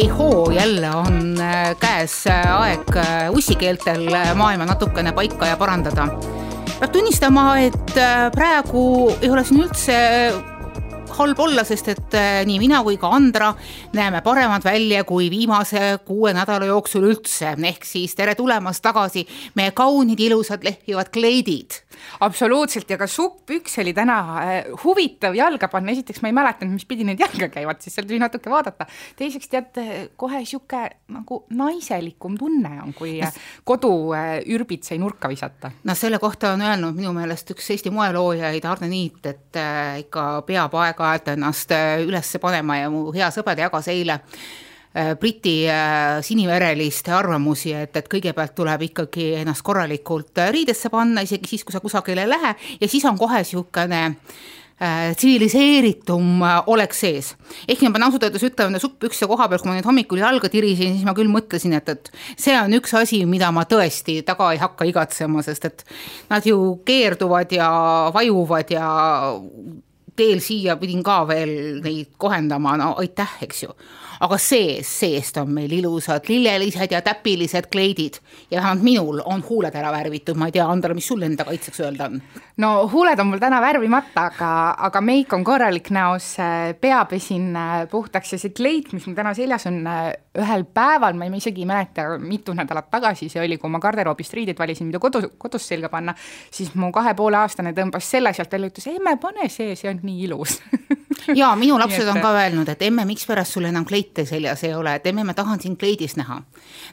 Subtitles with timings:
[0.00, 6.06] hei hoo, jälle on äh, käes äh, aeg äh, ussikeeltel maailma natukene paika ja parandada.
[6.78, 7.92] peab tunnistama, et
[8.32, 8.84] praegu
[9.20, 9.98] ei ole siin üldse
[11.18, 12.16] halb olla, sest et
[12.48, 13.50] nii mina kui ka Andra
[13.92, 19.26] näeme paremad välja kui viimase kuue nädala jooksul üldse, ehk siis tere tulemast tagasi
[19.60, 21.82] meie kaunid, ilusad, lehvivad kleidid
[22.20, 26.86] absoluutselt ja ka supppüks oli täna äh, huvitav jalga panna, esiteks ma ei mäletanud, mis
[26.88, 28.86] pidi need jalga käivad, siis seal tuli natuke vaadata.
[29.18, 29.82] teiseks tead,
[30.20, 30.82] kohe sihuke
[31.14, 35.72] nagu naiselikum tunne on, kui äh, kodu äh, ürbitsei nurka visata.
[35.84, 39.60] no selle kohta on öelnud minu meelest üks Eesti moeloojaid Arne Niit, et
[40.00, 41.72] ikka peab aeg-ajalt ennast
[42.06, 48.08] üles panema ja mu hea sõber jagas eile Äh, Briti äh, sinivereliste arvamusi, et, et
[48.10, 52.56] kõigepealt tuleb ikkagi ennast korralikult äh, riidesse panna, isegi siis, kui sa kusagile ei lähe
[52.80, 54.08] ja siis on kohe niisugune
[54.80, 56.40] tsiviliseeritum
[56.72, 57.34] olek sees.
[57.68, 60.94] ehkki ma pean ausalt öeldes ütlema, supppükse koha peal, kui ma nüüd hommikul jalga tirisin,
[60.96, 64.62] siis ma küll mõtlesin, et, et see on üks asi, mida ma tõesti taga ei
[64.62, 65.84] hakka igatsema, sest et
[66.32, 67.68] nad ju keerduvad ja
[68.16, 68.88] vajuvad ja
[70.16, 73.76] teel siia pidin ka veel neid kohendama, no aitäh, eks ju
[74.20, 78.20] aga sees, seest on meil ilusad lillelised ja täpilised kleidid.
[78.50, 81.80] Ja vähemalt minul on huuled ära värvitud, ma ei tea, Andra, mis sul enda kaitseks
[81.80, 82.20] öelda on?
[82.60, 84.50] no huuled on mul täna värvimata, aga,
[84.88, 86.34] aga meik on korralik näos,
[86.80, 91.16] pea pesin äh, puhtaks ja see kleit, mis mul täna seljas on, äh, ühel päeval,
[91.16, 94.90] ma ei isegi ei mäleta, mitu nädalat tagasi see oli, kui ma garderoobist riideid valisin,
[94.90, 96.14] mida kodus, kodus selga panna,
[96.52, 100.04] siis mu kahe poole aastane tõmbas selle sealt välja, ütles emme, pane see, see on
[100.04, 100.60] nii ilus
[101.40, 104.94] ja minu lapsed on ka öelnud, et emme, mikspärast sul enam kleite seljas ei ole,
[104.98, 106.40] et emme, ma tahan sind kleidis näha.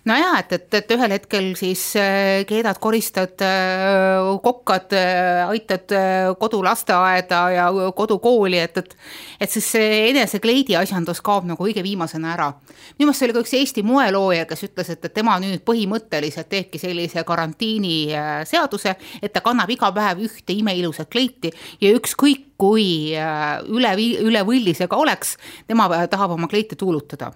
[0.09, 5.93] nojah, et, et, et ühel hetkel siis äh, keedad, koristad, äh, kokkad, äh, aitad
[6.39, 8.97] kodulasteaeda ja kodukooli, et, et
[9.39, 12.51] et siis see enese kleidi asjandus kaob nagu kõige viimasena ära.
[12.97, 16.49] minu meelest see oli ka üks Eesti moelooja, kes ütles, et, et tema nüüd põhimõtteliselt
[16.49, 23.91] teebki sellise karantiiniseaduse, et ta kannab iga päev ühte imeilusat kleiti ja ükskõik kui üle,
[24.21, 25.35] üle võlli see ka oleks,
[25.67, 27.33] tema tahab oma kleite tuulutada.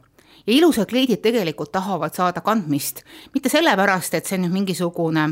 [0.47, 5.27] Ja ilusad kleidid tegelikult tahavad saada kandmist, mitte sellepärast, et see on nüüd mingisugune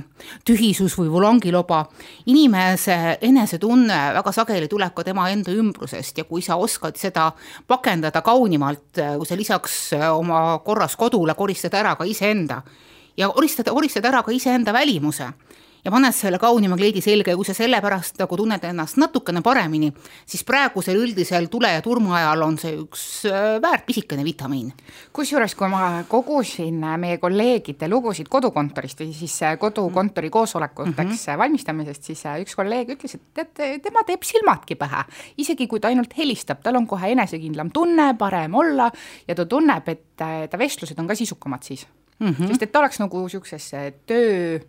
[0.46, 1.86] tühisus või volangiloba.
[2.26, 7.32] inimese enesetunne väga sageli tuleb ka tema enda ümbrusest ja kui sa oskad seda
[7.68, 12.62] pakendada kaunimalt, kui sa lisaks oma korras kodule koristad ära ka iseenda.
[13.18, 15.34] Ja koristad, koristad ära ka iseenda välimuse
[15.86, 19.92] ja paned selle kaunima kleidi selga ja kui sa sellepärast nagu tunned ennast natukene paremini,
[20.28, 24.72] siis praegusel üldisel tule ja turma ajal on see üks äh, väärt pisikene vitamiin.
[25.16, 31.16] kusjuures, kui ma kogusin äh, meie kolleegide lugusid kodukontorist või siis äh, kodukontori koosolekuteks mm
[31.16, 31.38] -hmm.
[31.44, 35.04] valmistamisest, siis üks kolleeg ütles, et tead, tema teeb silmadki pähe.
[35.38, 38.92] isegi kui ta ainult helistab, tal on kohe enesekindlam tunne, parem olla
[39.28, 40.06] ja ta tunneb, et
[40.50, 41.88] ta vestlused on ka sisukamad siis
[42.20, 42.28] mm.
[42.28, 42.48] -hmm.
[42.48, 43.72] sest et ta oleks nagu niisuguses
[44.06, 44.60] töö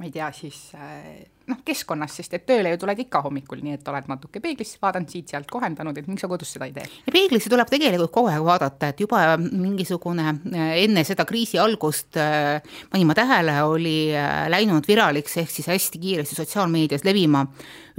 [0.00, 3.74] ma ei tea, siis äh, noh, keskkonnas, sest et tööle ju tuled ikka hommikul, nii
[3.76, 6.86] et oled natuke peeglisse vaadanud, siit-sealt kohendanud, et miks sa kodus seda ei tee?
[7.04, 12.16] ja peeglisse tuleb tegelikult kogu aeg vaadata, et juba mingisugune äh, enne seda kriisi algust
[12.16, 13.98] panin ma tähele, oli
[14.54, 17.44] läinud viraliks ehk siis hästi kiiresti sotsiaalmeedias levima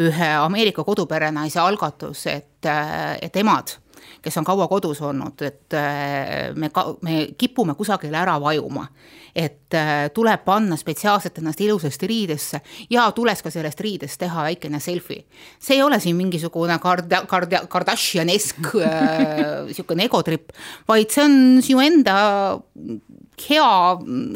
[0.02, 3.78] ühe Ameerika koduperenaise algatus, et, et emad
[4.22, 5.76] kes on kaua kodus olnud, et
[6.56, 8.88] me ka, me kipume kusagile ära vajuma
[9.36, 12.62] et äh, tuleb panna spetsiaalselt ennast ilusasti riidesse
[12.92, 15.24] ja tuleks ka sellest riidest teha väikene selfie.
[15.60, 18.60] see ei ole siin mingisugune Kard-, Kard-, Kardashian-esk
[19.68, 20.52] niisugune äh, egotripp,
[20.88, 22.18] vaid see on sinu enda
[23.42, 23.70] hea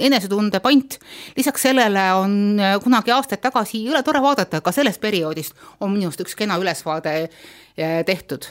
[0.07, 0.97] enesetunde pant.
[1.35, 6.07] lisaks sellele on äh, kunagi aastaid tagasi jõle tore vaadata, ka sellest perioodist on minu
[6.07, 7.37] arust üks kena ülesvaade äh,
[8.05, 8.45] tehtud.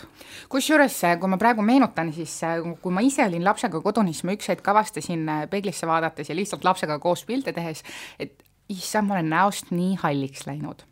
[0.49, 2.41] kusjuures, äh, kui ma praegu meenutan, siis
[2.83, 6.65] kui ma ise olin lapsega kodune, siis ma üks hetk avastasin peeglisse vaadates ja lihtsalt
[6.65, 7.83] lapsega koos pilte tehes,
[8.19, 10.85] et issand, ma olen näost nii halliks läinud.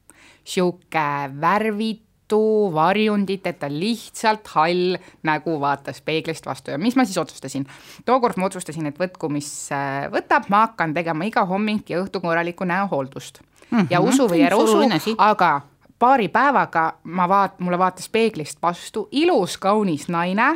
[0.44, 1.08] sihuke
[1.40, 2.00] värvid
[2.32, 7.66] mitu varjundit, et ta lihtsalt hall nägu vaatas peeglist vastu ja mis ma siis otsustasin?
[8.04, 9.68] tookord ma otsustasin, et võtku, mis
[10.12, 13.78] võtab, ma hakkan tegema iga hommik ja õhtu korralikku näohooldust mm.
[13.78, 13.86] -hmm.
[13.90, 14.80] ja usu või ära usu,
[15.18, 15.60] aga
[16.02, 20.48] paari päevaga ma vaat-, mulle vaatas peeglist vastu ilus kaunis naine,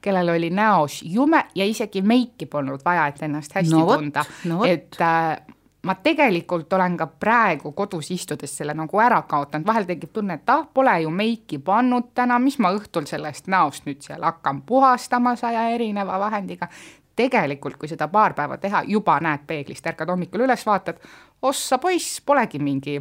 [0.00, 4.60] kellel oli näos jume ja isegi meiki polnud vaja, et ennast hästi no, tunda no,.
[4.64, 5.54] et äh,
[5.84, 10.52] ma tegelikult olen ka praegu kodus istudes selle nagu ära kaotanud, vahel tekib tunne, et
[10.54, 15.34] ah, pole ju meiki pannud täna, mis ma õhtul sellest näost nüüd seal hakkan puhastama
[15.36, 16.68] saja erineva vahendiga.
[17.16, 20.98] tegelikult, kui seda paar päeva teha, juba näed peeglist, ärkad hommikul üles, vaatad,
[21.42, 22.96] ossa poiss, polegi mingi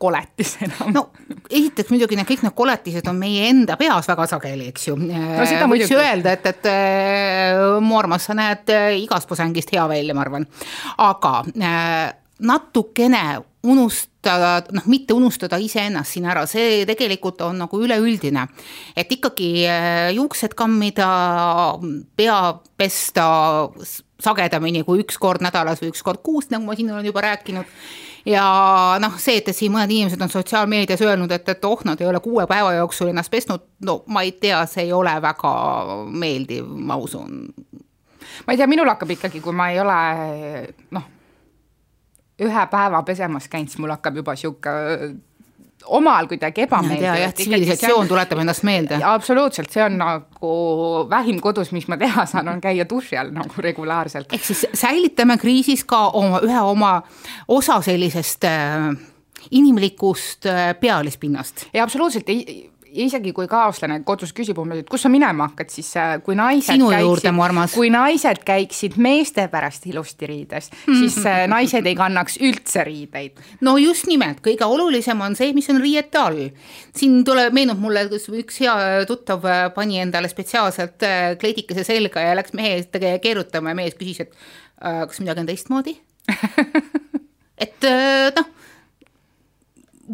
[0.00, 0.92] koletis enam.
[0.94, 1.04] no
[1.50, 5.20] esiteks muidugi need kõik need koletised on meie enda peas väga sageli, eks ju no,.
[5.70, 10.16] võiks ju öelda, et, et äh, mu armas, sa näed äh, igast posängist hea välja,
[10.16, 10.48] ma arvan.
[10.98, 12.10] aga äh,
[12.40, 13.24] natukene
[13.62, 18.46] unustada, noh, mitte unustada iseennast siin ära, see tegelikult on nagu üleüldine.
[18.96, 21.10] et ikkagi äh, juuksed kammida,
[22.16, 22.38] pea
[22.80, 23.26] pesta
[24.20, 27.68] sagedamini kui üks kord nädalas või üks kord kuus, nagu ma siin olen juba rääkinud.
[28.30, 32.08] Ja noh, see, et siin mõned inimesed on sotsiaalmeedias öelnud, et, et oh, nad ei
[32.08, 35.54] ole kuue päeva jooksul ennast pesnud, no ma ei tea, see ei ole väga
[36.10, 37.48] meeldiv, ma usun.
[38.46, 39.98] ma ei tea, minul hakkab ikkagi, kui ma ei ole
[40.96, 41.08] noh,
[42.40, 44.76] ühe päeva pesemas käinud, siis mul hakkab juba sihuke
[45.86, 47.06] omal kuidagi ebameeldiv.
[47.06, 49.00] jah, tsivilisatsioon tuletab ennast meelde.
[49.04, 50.54] absoluutselt, see on nagu
[51.10, 54.32] vähim kodus, mis ma teha saan, on käia duši all nagu regulaarselt.
[54.32, 56.92] ehk siis säilitame kriisis ka oma, ühe oma
[57.48, 58.90] osa sellisest äh,
[59.50, 61.66] inimlikust äh, pealispinnast.
[61.74, 62.28] ja absoluutselt,
[62.90, 66.74] isegi kui kaaslane kodus küsib umbes, et kus sa minema hakkad, siis äh, kui naised
[66.74, 67.74] sinu käiksid, juurde, mu armas.
[67.76, 70.98] kui naised käiksid meeste pärast ilusti riides mm, -hmm.
[71.00, 73.40] siis äh, naised ei kannaks üldse riideid.
[73.60, 76.50] no just nimelt, kõige olulisem on see, mis on riiete all.
[76.96, 81.02] siin tuleb, meenub mulle, kus üks hea tuttav äh, pani endale spetsiaalselt
[81.40, 84.34] kleidikese selga ja läks mehe eest keerutama ja mees küsis, et
[84.80, 85.98] kas midagi on teistmoodi
[87.64, 87.84] et
[88.36, 88.59] noh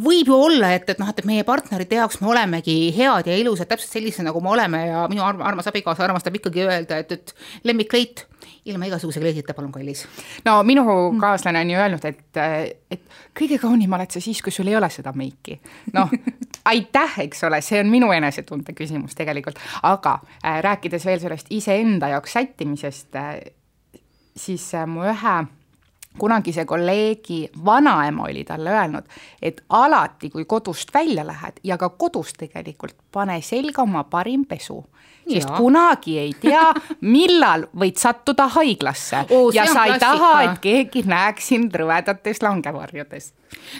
[0.02, 3.70] võib ju olla, et, et noh, et meie partnerite jaoks me olemegi head ja ilusad
[3.70, 7.34] täpselt sellised, nagu me oleme ja minu armas abikaasa armastab ikkagi öelda, et, et
[7.68, 8.26] lemmikleit
[8.66, 10.04] ilma igasuguse kleidita, palun, kallis.
[10.44, 10.84] no minu
[11.20, 12.40] kaaslane on ju öelnud, et,
[12.90, 15.58] et kõige kaunim oled sa siis, kui sul ei ole seda meiki.
[15.96, 16.12] noh,
[16.72, 22.10] aitäh, eks ole, see on minu enesetunde küsimus tegelikult, aga äh, rääkides veel sellest iseenda
[22.16, 23.38] jaoks sättimisest äh,,
[24.36, 25.36] siis äh, mu ühe
[26.18, 29.08] kunagise kolleegi vanaema oli talle öelnud,
[29.42, 34.82] et alati, kui kodust välja lähed ja ka kodus tegelikult, pane selga oma parim pesu
[35.26, 35.56] sest ja.
[35.56, 36.66] kunagi ei tea,
[37.06, 43.32] millal võid sattuda haiglasse oh, ja sa ei taha, et keegi näeks sind rõvedates langevarjudes.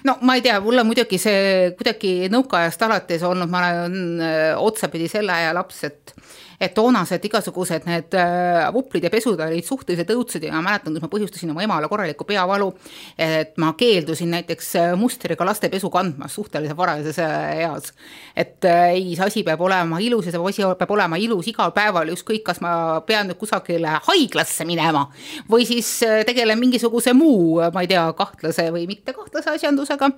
[0.08, 4.48] no ma ei tea, mul on muidugi see kuidagi nõukaajast alates olnud, ma olen äh,
[4.58, 6.15] otsapidi selle aja laps, et
[6.60, 11.04] et toonased igasugused need äh, vuplid ja pesud olid suhteliselt õudsed ja ma mäletan, kus
[11.04, 12.70] ma põhjustasin oma emale korralikku peavalu,
[13.18, 17.92] et ma keeldusin näiteks äh, mustriga laste pesu kandma suhteliselt varajases äh, eas.
[18.36, 22.12] et ei, see asi peab olema ilus ja see asi peab olema ilus igal päeval,
[22.16, 25.06] ükskõik, kas ma pean nüüd kusagile haiglasse minema
[25.50, 30.10] või siis tegelen mingisuguse muu, ma ei tea, kahtlase või mitte kahtlase asjandusega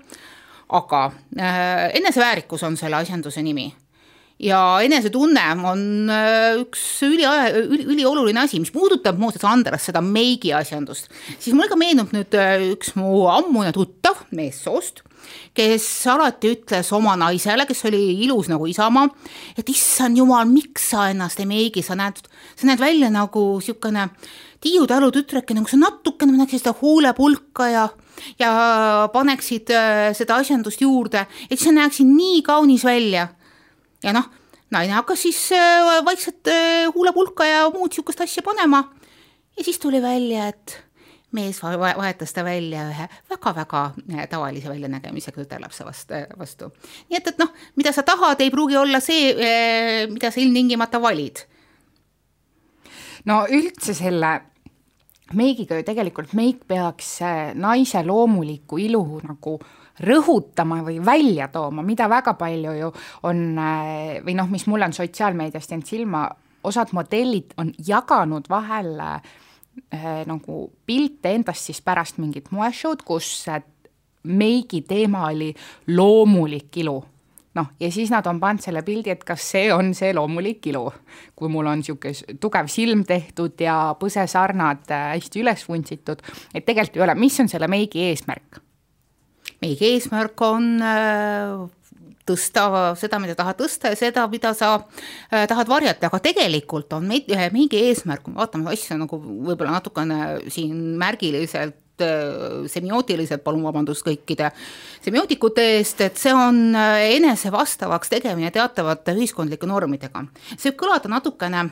[0.68, 3.72] aga äh, eneseväärikus on selle asjanduse nimi
[4.42, 5.82] ja enesetunne on
[6.12, 11.70] äh, üks üli, üli, ülioluline asi, mis puudutab muuseas Andres seda meigi asjandust, siis mulle
[11.70, 15.02] ka meenub nüüd äh, üks mu ammune tuttav meessoost,
[15.58, 19.08] kes alati ütles oma naisele, kes oli ilus nagu isamaa,
[19.58, 22.22] et issand jumal, miks sa ennast ei meigi, sa näed,
[22.54, 24.10] sa näed välja nagu niisugune
[24.58, 27.88] Tiiu Talu tütreke, nagu sa natukene paneksid seda huulepulka ja
[28.38, 28.50] ja
[29.12, 33.28] paneksid äh, seda asjandust juurde, et sa näeksid nii kaunis välja
[34.02, 34.28] ja noh,
[34.70, 38.84] naine hakkas siis äh, vaikselt äh, huulepulka ja muud niisugust asja panema
[39.56, 40.76] ja siis tuli välja, et
[41.32, 43.84] mees vahetas ta välja ühe väga-väga
[44.14, 46.72] äh, tavalise väljanägemisega tütarlapse vastu,
[47.08, 49.32] nii et, et noh, mida sa tahad, ei pruugi olla see,
[50.12, 51.44] mida sa ilmtingimata valid.
[53.24, 54.38] no üldse selle
[55.36, 57.18] meigiga ju tegelikult meik peaks
[57.54, 59.58] naise loomulikku ilu nagu
[60.04, 62.92] rõhutama või välja tooma, mida väga palju ju
[63.28, 66.28] on äh, või noh, mis mulle on sotsiaalmeediast jäänud silma,
[66.64, 69.20] osad modellid on jaganud vahel äh,
[70.26, 73.46] nagu pilte endast siis pärast mingit moeshow'd, kus
[74.28, 75.52] meigi teema oli
[75.94, 76.98] loomulik ilu
[77.58, 80.84] noh, ja siis nad on pannud selle pildi, et kas see on see loomulik ilu.
[81.36, 86.22] kui mul on niisugune tugev silm tehtud ja põsesarnad äh, hästi üles vuntsitud,
[86.54, 88.62] et tegelikult ei ole, mis on selle meigi eesmärk
[89.62, 91.64] meie eesmärk on äh,
[92.28, 92.68] tõsta
[93.00, 97.30] seda, mida tahad tõsta ja seda, mida sa äh, tahad varjata, aga tegelikult on meid,
[97.54, 100.20] mingi eesmärk, kui me vaatame asja nagu võib-olla natukene
[100.52, 104.52] siin märgiliselt äh, semiootiliselt, palun vabandust kõikide
[105.04, 110.26] semiootikute eest, et see on enese vastavaks tegemine teatavate ühiskondlike normidega.
[110.54, 111.68] see võib kõlada natukene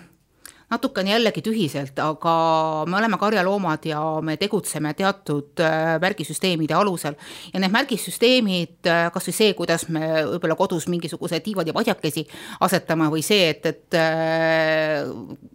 [0.70, 2.32] natukene jällegi tühiselt, aga
[2.90, 7.14] me oleme karjaloomad ja me tegutseme teatud äh, märgisüsteemide alusel.
[7.52, 12.26] ja need märgissüsteemid, äh, kas või see, kuidas me võib-olla kodus mingisugused tiivad ja padjakesi
[12.66, 15.06] asetame või see, et, et äh,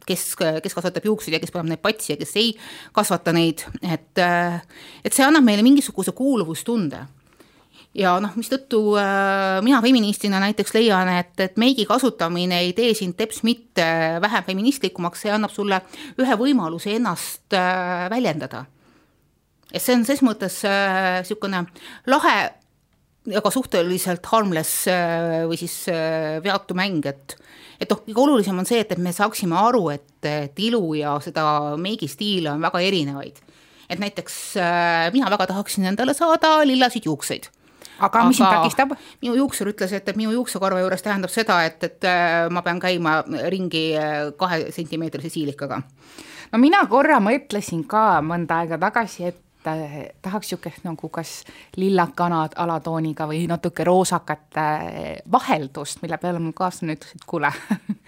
[0.08, 2.54] kes, kes kasvatab juukseid ja kes paneb neid patsi ja kes ei
[2.96, 4.16] kasvata neid, et,
[5.04, 7.04] et see annab meile mingisuguse kuuluvustunde
[7.98, 13.18] ja noh, mistõttu äh, mina feministina näiteks leian, et, et meigi kasutamine ei tee sind
[13.20, 13.86] teps mitte
[14.24, 15.82] vähem feministlikumaks, see annab sulle
[16.22, 18.66] ühe võimaluse ennast äh, väljendada.
[19.72, 22.38] et see on ses mõttes niisugune äh, lahe,
[23.38, 27.38] aga suhteliselt harmless äh, või siis äh, veatu mäng, et
[27.82, 31.16] et noh, kõige olulisem on see, et, et me saaksime aru, et, et ilu ja
[31.24, 33.42] seda meigistiile on väga erinevaid.
[33.90, 37.50] et näiteks äh, mina väga tahaksin endale saada lillasid juukseid
[38.08, 38.96] aga mis sind takistab?
[39.22, 42.82] minu juuksur ütles, et, et minu juuksekarva juures tähendab seda, et, et äh, ma pean
[42.82, 43.22] käima
[43.54, 45.82] ringi äh, kahe sentimeetrise siilikaga.
[46.52, 51.42] no mina korra mõtlesin ka mõnda aega tagasi, et äh, tahaks niisugust nagu kas
[51.78, 54.62] lillakanad alatooniga või natuke roosakat
[55.32, 57.54] vaheldust, mille peale mu kaaslane ütles, et kuule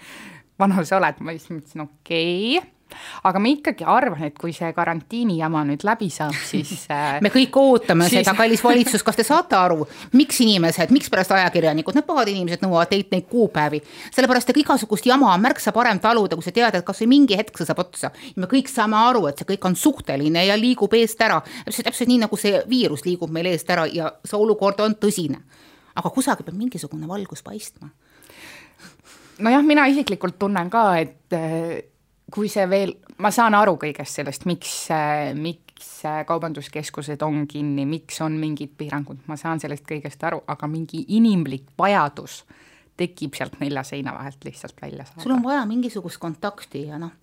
[0.60, 2.73] vana sa oled, ma siis mõtlesin, okei okay
[3.24, 7.30] aga ma ikkagi arvan, et kui see karantiini jama nüüd läbi saab, siis äh, me
[7.32, 8.22] kõik ootame siis...
[8.22, 9.86] seda, kallis valitsus, kas te saate aru,
[10.18, 13.80] miks inimesed, mikspärast ajakirjanikud, need pahad inimesed nõuavad teilt neid kuupäevi,
[14.14, 17.58] sellepärast et igasugust jama on märksa parem taluda, kui sa tead, et kasvõi mingi hetk
[17.58, 18.12] see saab otsa.
[18.12, 21.90] ja me kõik saame aru, et see kõik on suhteline ja liigub eest ära, täpselt,
[21.90, 25.42] täpselt nii, nagu see viirus liigub meil eest ära ja see olukord on tõsine.
[25.94, 27.90] aga kusagil peab mingisugune valgus paistma
[29.38, 31.34] nojah, mina isiklikult tunnen ka, et
[32.34, 34.74] kui see veel, ma saan aru kõigest sellest, miks,
[35.38, 35.90] miks
[36.26, 41.70] kaubanduskeskused on kinni, miks on mingid piirangud, ma saan sellest kõigest aru, aga mingi inimlik
[41.78, 42.42] vajadus
[42.98, 45.22] tekib sealt nelja seina vahelt lihtsalt välja saada.
[45.22, 47.14] sul on vaja mingisugust kontakti ja noh,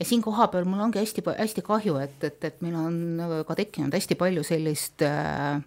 [0.00, 3.92] ja siin kohapeal mul ongi hästi, hästi kahju, et, et, et meil on ka tekkinud
[3.94, 5.60] hästi palju sellist äh,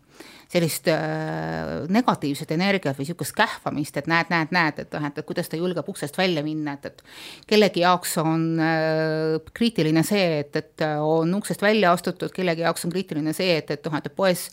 [0.54, 5.50] sellist äh, negatiivset energiat või niisugust kähvamist, et näed, näed, näed, et noh, et, kuidas
[5.50, 10.86] ta julgeb uksest välja minna, et, et kellegi jaoks on äh, kriitiline see, et, et
[11.02, 14.50] on uksest välja astutud, kellegi jaoks on kriitiline see, et, et noh, et poes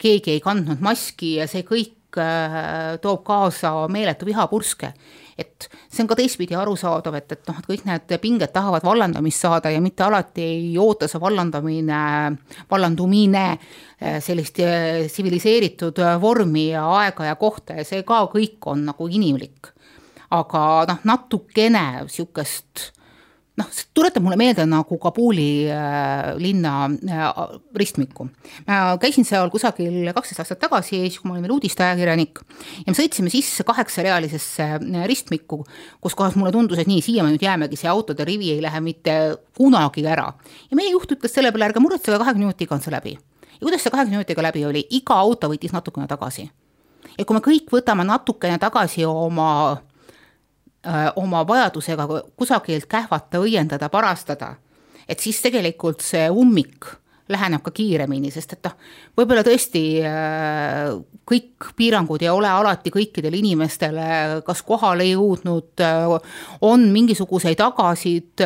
[0.00, 4.88] keegi ei kandnud maski ja see kõik toob kaasa meeletu vihapurske
[5.40, 9.46] et see on ka teistpidi arusaadav, et, et noh, et kõik need pinged tahavad vallandamist
[9.46, 12.02] saada ja mitte alati ei oota see vallandamine,
[12.70, 18.86] vallandumine eh, sellist eh, tsiviliseeritud vormi ja aega ja kohta ja see ka kõik on
[18.92, 19.74] nagu inimlik.
[20.30, 22.90] aga noh, natukene niisugust
[23.60, 27.40] noh, see tuletab mulle meelde nagu Kabuli äh, linna äh,
[27.76, 28.28] ristmikku.
[28.66, 32.40] ma käisin seal kusagil kaksteist aastat tagasi, siis kui ma olin veel uudisteajakirjanik
[32.84, 35.62] ja me sõitsime sisse kaheksarealisesse äh, ristmikku,
[36.00, 38.80] kus kohas mulle tundus, et nii, siia me nüüd jäämegi, see autode rivi ei lähe
[38.84, 39.18] mitte
[39.56, 40.30] kunagi ära.
[40.70, 43.18] ja meie juht ütles selle peale, ärge muretsege, kahekümne minutiga on see läbi.
[43.52, 46.48] ja kuidas see kahekümne minutiga läbi oli, iga auto võttis natukene tagasi.
[47.18, 49.80] ja kui me kõik võtame natukene tagasi oma
[51.20, 52.06] oma vajadusega
[52.36, 54.54] kusagilt kähvata, õiendada, parastada,
[55.08, 56.88] et siis tegelikult see ummik
[57.30, 58.76] läheneb ka kiiremini, sest et noh,
[59.18, 60.88] võib-olla tõesti äh,
[61.28, 66.16] kõik piirangud ei ole alati kõikidele inimestele kas kohale jõudnud, äh,
[66.66, 68.42] on mingisuguseid tagasid,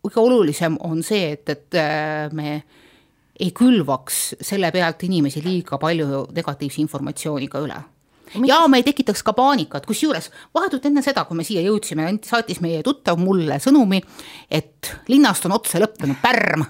[0.00, 2.60] kõige olulisem on see, et, et me
[3.40, 7.80] ei külvaks selle pealt inimesi liiga palju negatiivse informatsiooniga üle
[8.46, 12.60] ja me ei tekitaks ka paanikat, kusjuures vahetult enne seda, kui me siia jõudsime, saatis
[12.64, 14.00] meie tuttav mulle sõnumi,
[14.50, 16.66] et linnast on otse lõppenud pärm.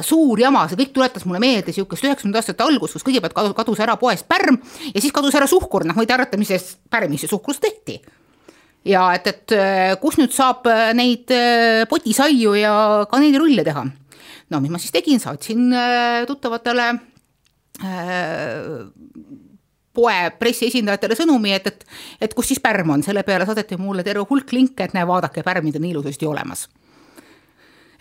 [0.00, 3.82] Suur jama, see kõik tuletas mulle meelde niisugust üheksakümnendate aastate algust, kus kõigepealt kadus, kadus
[3.84, 4.56] ära poest pärm
[4.88, 8.00] ja siis kadus ära suhkur, noh, võite arvata, mis sellest pärmist ja suhkrust tehti.
[8.88, 12.72] ja et, et äh, kus nüüd saab äh, neid äh, potisaiu ja
[13.10, 13.84] kaneelirulle teha.
[14.48, 15.68] no mis ma siis tegin, saatsin
[16.26, 16.88] tuttavatele
[19.94, 21.84] poe pressiesindajatele sõnumi, et, et,
[22.20, 25.44] et kus siis pärm on, selle peale saadeti mulle terve hulk linke, et näe, vaadake,
[25.46, 26.68] pärmid on ilusasti olemas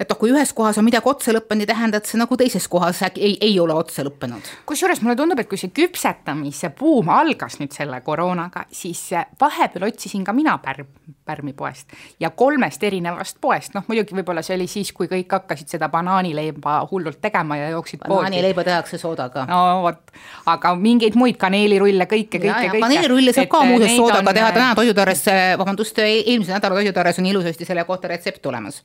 [0.01, 2.65] et noh, kui ühes kohas on midagi otsa lõppenud, ei tähenda, et see nagu teises
[2.71, 4.49] kohas äkki ei, ei ole otsa lõppenud.
[4.69, 9.03] kusjuures mulle tundub, et kui see küpsetamise buum algas nüüd selle koroonaga, siis
[9.41, 10.89] vahepeal otsisin ka mina pärm,
[11.25, 15.75] pärmi poest ja kolmest erinevast poest, noh muidugi võib-olla see oli siis, kui kõik hakkasid
[15.75, 19.45] seda banaanileiba hullult tegema ja jooksid banaanileiba tehakse soodaga.
[19.49, 20.15] no vot,
[20.49, 22.85] aga mingeid muid kaneelirulle, kõike, kõike, kõike.
[22.87, 24.39] kaneelirulle saab ka muuseas soodaga on...
[24.39, 25.25] teha, täna Toidutarres,
[25.61, 28.81] vabandust, eelmise nädala Toidutarres on ilusasti selle kohta retsept olemas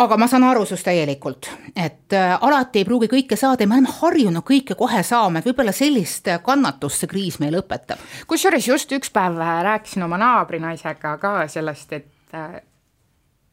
[0.00, 3.76] aga ma saan aru sinust täielikult, et äh, alati ei pruugi kõike saada ja me
[3.78, 8.00] oleme harjunud kõike kohe saama, et võib-olla sellist kannatust see kriis meile õpetab.
[8.30, 12.60] kusjuures just üks päev äh, rääkisin oma naabrinaisega ka sellest, et äh,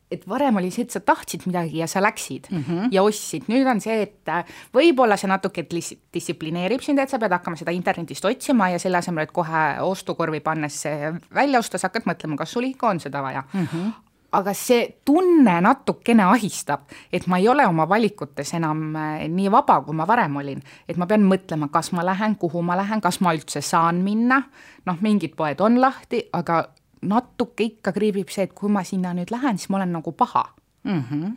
[0.07, 2.87] et varem oli see, et sa tahtsid midagi ja sa läksid mm -hmm.
[2.95, 7.59] ja ostsid, nüüd on see, et võib-olla see natuke distsiplineerib sind, et sa pead hakkama
[7.59, 10.83] seda internetist otsima ja selle asemel, et kohe ostukorvi pannes
[11.35, 13.67] välja osta, sa hakkad mõtlema, kas sul ikka on seda vaja mm.
[13.73, 14.06] -hmm
[14.37, 19.79] aga see tunne natukene ahistab, et ma ei ole oma valikutes enam äh, nii vaba,
[19.85, 20.61] kui ma varem olin.
[20.87, 24.43] et ma pean mõtlema, kas ma lähen, kuhu ma lähen, kas ma üldse saan minna,
[24.85, 26.67] noh, mingid poed on lahti, aga
[27.07, 30.45] natuke ikka kriibib see, et kui ma sinna nüüd lähen, siis ma olen nagu paha
[30.83, 31.03] mm.
[31.03, 31.31] -hmm.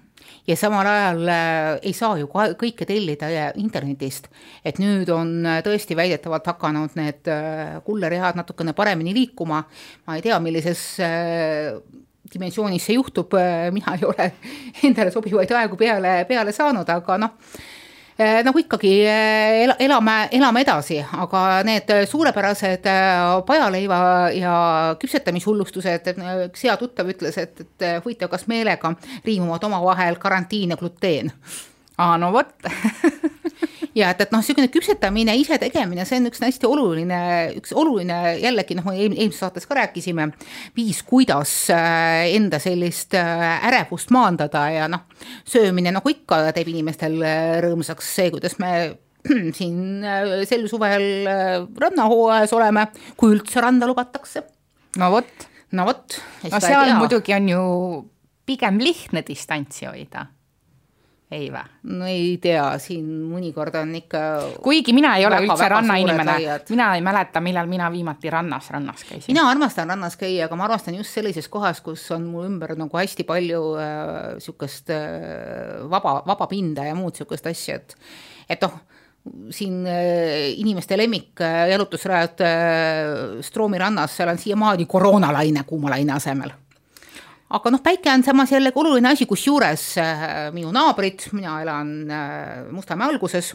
[0.49, 4.28] ja samal ajal äh, ei saa ju kõike tellida äh, internetist,
[4.64, 9.64] et nüüd on tõesti väidetavalt hakanud need äh, kullerjahad natukene paremini liikuma,
[10.07, 11.80] ma ei tea, millises äh,
[12.33, 14.33] dimensioonis see juhtub, äh, mina ei ole
[14.89, 17.37] endale sobivaid aegu peale, peale saanud, aga noh
[18.21, 22.85] Eh, nagu ikkagi ela, elame, elame edasi, aga need suurepärased
[23.49, 24.00] pajaleiva
[24.37, 24.53] ja
[25.00, 26.11] küpsetamishullustused,
[26.50, 28.93] üks hea tuttav ütles, et, et huvitav, kas meelega
[29.25, 31.33] riimuvad omavahel karantiin ja gluteen.
[31.97, 32.53] aa, no vot
[33.97, 37.20] ja et, et noh, niisugune küpsetamine, ise tegemine, see on üks hästi oluline,
[37.59, 40.30] üks oluline jällegi noh, eelmises saates ka rääkisime,
[40.76, 45.06] viis, kuidas äh, enda sellist äh, ärevust maandada ja noh,
[45.49, 48.73] söömine nagu ikka teeb inimestel äh, rõõmsaks, see, kuidas me
[49.59, 50.06] siin
[50.49, 51.28] sel suvel
[51.80, 52.87] rannahooajas oleme,
[53.20, 54.47] kui üldse randa lubatakse.
[55.00, 55.49] no vot.
[55.76, 56.20] no vot.
[56.47, 57.64] no seal muidugi on ju
[58.49, 60.25] pigem lihtne distantsi hoida
[61.30, 61.62] ei vä?
[61.82, 64.20] no ei tea, siin mõnikord on ikka
[64.64, 66.37] kuigi mina ei ole väga, üldse rannainimene,
[66.72, 69.30] mina ei mäleta, millal mina viimati rannas, rannas käisin.
[69.32, 73.00] mina armastan rannas käia, aga ma armastan just sellises kohas, kus on mu ümber nagu
[73.02, 77.96] hästi palju äh, äh, vaba, vaba pinda ja muud niisugust asja, et
[78.50, 78.80] et noh,
[79.54, 86.50] siin äh, inimeste lemmik äh, jalutusrajad äh, Stroomi rannas, seal on siiamaani koroonalaine kuumalaine asemel
[87.50, 92.61] aga noh, päike on samas jällegi oluline asi, kusjuures äh, minu naabrid, mina elan äh,
[92.71, 93.52] Mustamäe alguses,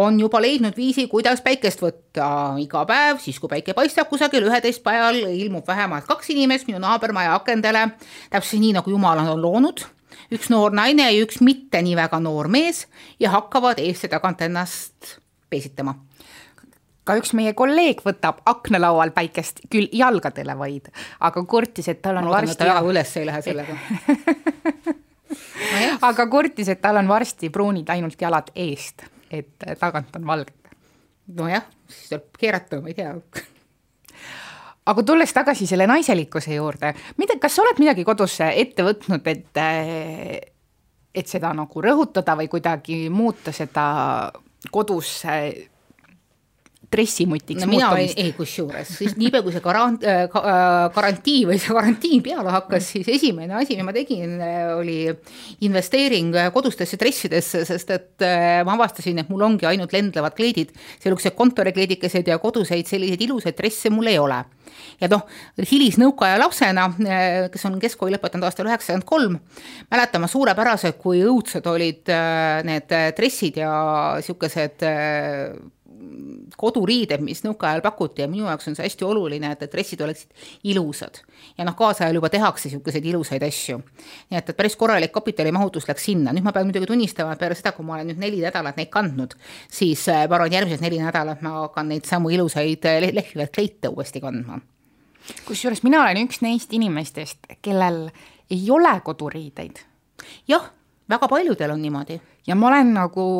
[0.00, 2.26] on juba leidnud viisi, kuidas päikest võtta.
[2.62, 7.34] Iga päev, siis kui päike paistab kusagil üheteist pajal, ilmub vähemalt kaks inimest minu naabermaja
[7.38, 7.88] akendele,
[8.30, 9.86] täpselt nii, nagu jumal on loonud,
[10.34, 12.86] üks noor naine ja üks mitte nii väga noor mees
[13.22, 15.18] ja hakkavad eest ja tagant ennast
[15.50, 15.96] peesitama
[17.04, 20.90] ka üks meie kolleeg võtab aknalaual päikest küll jalgadele vaid,
[21.26, 22.64] aga kurtis, et tal on ma varsti.
[22.64, 23.76] väga üles ei lähe sellega
[25.74, 25.94] no.
[26.10, 30.74] aga kurtis, et tal on varsti pruunid ainult jalad eest, et tagant on valged.
[31.40, 33.14] nojah, siis tuleb keerata, ma ei tea
[34.90, 39.60] aga tulles tagasi selle naiselikkuse juurde, mida, kas sa oled midagi kodus ette võtnud, et,
[41.14, 43.86] et seda nagu rõhutada või kuidagi muuta seda
[44.70, 45.22] kodus
[46.90, 51.74] dressimutiks no, olin, ei kusjuures, siis niipea kui see garant- äh,, äh garantii või see
[51.76, 54.98] karantiin peale hakkas, siis esimene asi, mis ma tegin, äh, oli
[55.66, 60.74] investeering äh, kodustesse dressidesse, sest et äh, ma avastasin, et mul ongi ainult lendlevad kleidid,
[60.98, 64.42] niisugused kontorikleidikesed ja koduseid selliseid ilusaid dresse mul ei ole.
[65.00, 65.24] Ja noh,
[65.66, 66.86] hilisnõukaaja lapsena,
[67.52, 69.40] kes on keskkooli lõpetanud aastal üheksakümmend kolm,
[69.90, 72.10] mäletan ma suurepäraselt, kui õudsed olid
[72.68, 73.72] need dressid ja
[74.20, 74.86] niisugused
[76.58, 80.46] koduriided, mis nõukaajal pakuti ja minu jaoks on see hästi oluline, et, et dressid oleksid
[80.72, 81.20] ilusad.
[81.58, 83.78] ja noh, kaasajal juba tehakse niisuguseid ilusaid asju.
[84.30, 87.58] nii et, et päris korralik kapitalimahutus läks sinna, nüüd ma pean muidugi tunnistama, et peale
[87.58, 89.36] seda, kui ma olen nüüd neli nädalat neid kandnud,
[89.70, 93.92] siis äh, ma arvan, järgmised neli nädalat ma hakkan neid samu ilusaid äh, lehvivaid kleite
[93.92, 94.60] uuesti kandma.
[95.46, 98.08] kusjuures mina olen üks neist inimestest, kellel
[98.50, 99.84] ei ole koduriideid.
[100.48, 100.72] jah,
[101.08, 102.20] väga paljudel on niimoodi.
[102.46, 103.30] ja ma olen nagu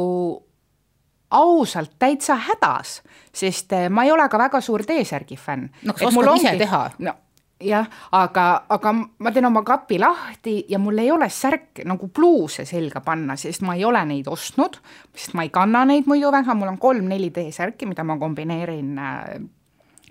[1.31, 3.01] ausalt täitsa hädas,
[3.33, 5.69] sest eh, ma ei ole ka väga suur T-särgi fänn.
[5.85, 6.85] no kas oskad ise teha?
[6.99, 7.15] no
[7.61, 12.65] jah, aga, aga ma teen oma kapi lahti ja mul ei ole särk nagu pluuse
[12.69, 14.81] selga panna, sest ma ei ole neid ostnud,
[15.15, 19.35] sest ma ei kanna neid muidu väga, mul on kolm-neli T-särki, mida ma kombineerin äh,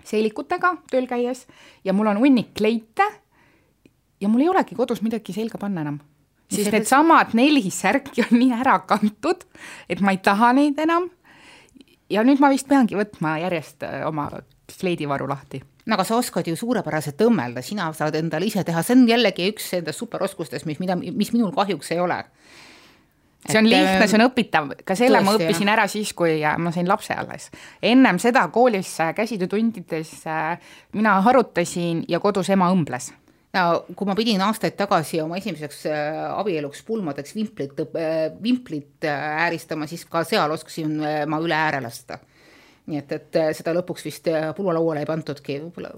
[0.06, 1.46] seelikutega tööl käies
[1.84, 3.06] ja mul on hunnik kleite
[4.20, 6.00] ja mul ei olegi kodus midagi selga panna enam
[6.50, 9.46] siis needsamad neli särki on nii ära kantud,
[9.88, 11.10] et ma ei taha neid enam.
[12.10, 14.28] ja nüüd ma vist peangi võtma järjest äh, oma
[14.70, 18.98] kleidivaru lahti no aga sa oskad ju suurepäraselt õmmelda, sina saad endale ise teha, see
[18.98, 22.18] on jällegi üks nendest superoskustest, mis, mida, mis minul kahjuks ei ole.
[23.48, 25.76] see on et, lihtne, see on õpitav, ka selle tõesti, ma õppisin jah.
[25.78, 27.50] ära siis, kui äh, ma sain lapse alles.
[27.82, 30.12] ennem seda koolis äh, käsitöötundides
[30.92, 33.12] mina harutasin ja kodus ema õmbles
[33.56, 33.62] no
[33.96, 39.88] kui ma pidin aastaid tagasi oma esimeseks äh, abieluks pulmadeks vimplit, äh, vimplit äh, ääristama,
[39.90, 42.20] siis ka seal oskasin ma üle ääre lasta.
[42.90, 45.92] nii et, et seda lõpuks vist pulmalauale ei pandudki, võib-olla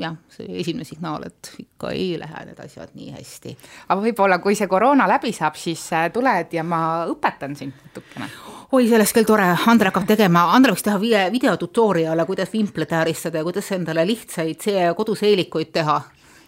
[0.00, 3.56] jah, see esimene signaal, et ikka ei lähe need asjad nii hästi.
[3.88, 8.30] aga võib-olla, kui see koroona läbi saab, siis tuled ja ma õpetan sind natukene.
[8.70, 12.96] oi, see oleks küll tore, Andre hakkab tegema, Andre võiks teha video tutorial'e, kuidas vimpleid
[13.00, 16.00] ääristada ja kuidas endale lihtsaid koduseelikuid teha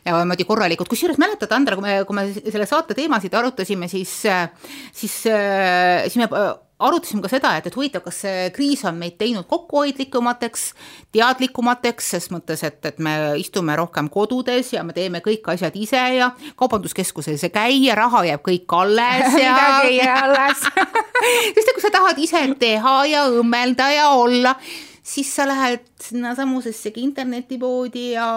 [0.04, 4.12] ja niimoodi korralikult, kusjuures mäletad, Andra, kui me, kui me selle saate teemasid arutasime, siis,
[4.92, 6.28] siis, siis me
[6.82, 10.64] arutasime ka seda, et, et huvitav, kas see kriis on meid teinud kokkuhoidlikumateks,
[11.14, 16.02] teadlikumateks, ses mõttes, et, et me istume rohkem kodudes ja me teeme kõik asjad ise
[16.16, 20.64] ja kaubanduskeskuses ei käi ja raha jääb kõik alles ja midagi ei jää alles.
[21.54, 24.56] Sest kui sa tahad ise teha ja õmmelda ja olla,
[25.12, 28.28] siis sa lähed sinnasamusessegi internetipoodi ja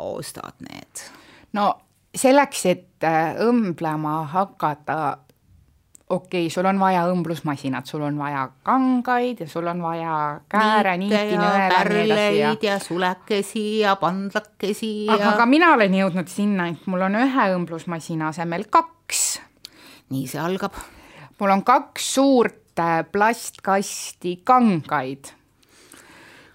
[0.00, 1.06] ostad need.
[1.52, 1.72] no
[2.14, 5.18] selleks, et äh, õmblema hakata
[6.08, 10.14] okei okay,, sul on vaja õmblusmasinat, sul on vaja kangaid ja sul on vaja
[10.50, 15.18] kääre, niiti, nõela ja sulekesi ja pandlakesi ja.
[15.34, 19.40] aga mina olen jõudnud sinna, et mul on ühe õmblusmasina asemel kaks.
[20.14, 20.76] nii see algab.
[21.40, 25.37] mul on kaks suurt äh, plastkasti kangaid.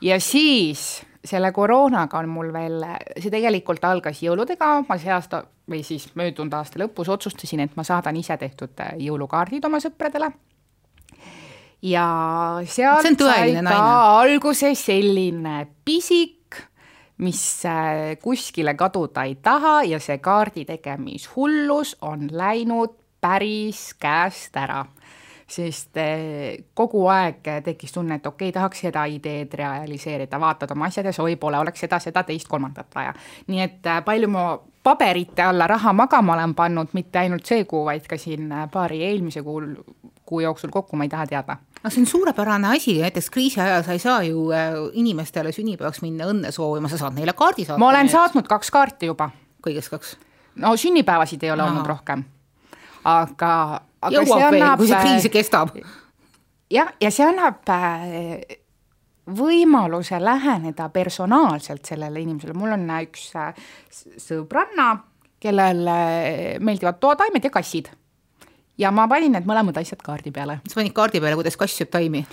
[0.04, 2.84] Ja siis selle koroonaga on mul veel,
[3.16, 7.86] see tegelikult algas jõuludega, ma see aasta või siis möödunud aasta lõpus otsustasin, et ma
[7.88, 10.32] saadan ise tehtud äh, jõulukaardid oma sõpradele.
[11.84, 12.08] ja
[12.68, 13.80] sealt see sai ka
[14.20, 16.60] alguse selline pisik,
[17.24, 24.84] mis äh, kuskile kaduda ei taha ja see kaardi tegemishullus on läinud päris käest ära
[25.54, 30.90] sest eh, kogu aeg tekkis tunne, et okei okay,, tahaks seda ideed realiseerida, vaatad oma
[30.90, 33.14] asjades, oi, pole, oleks seda, seda, teist, kolmandat vaja.
[33.48, 34.48] nii et eh, palju ma
[34.84, 39.04] paberite alla raha magama olen pannud, mitte ainult see kuu, vaid ka siin eh, paari
[39.10, 39.62] eelmise kuu,
[40.26, 41.58] kuu jooksul kokku, ma ei taha teada.
[41.84, 44.50] no see on suurepärane asi, näiteks kriisi ajal sa ei saa ju
[44.94, 47.80] inimestele sünnipäevaks minna õnne soovima, sa saad neile kaardi saata.
[47.80, 48.18] ma olen nüüd.
[48.18, 49.30] saatnud kaks kaarti juba.
[49.66, 50.18] kõigest kaks?
[50.56, 51.72] no sünnipäevasid ei ole Aha.
[51.72, 52.24] olnud rohkem,
[53.04, 53.54] aga
[54.14, 55.74] jõuab veel, kui see kriis kestab.
[56.72, 58.60] jah, ja see annab äh,
[59.34, 63.52] võimaluse läheneda personaalselt sellele inimesele, mul on üks äh,
[64.22, 64.94] sõbranna,
[65.44, 65.84] kellel
[66.64, 67.92] meeldivad toataimed ja kassid.
[68.80, 70.62] ja ma panin need mõlemad asjad kaardi peale.
[70.68, 72.26] sa panid kaardi peale, kuidas kass sööb taimi?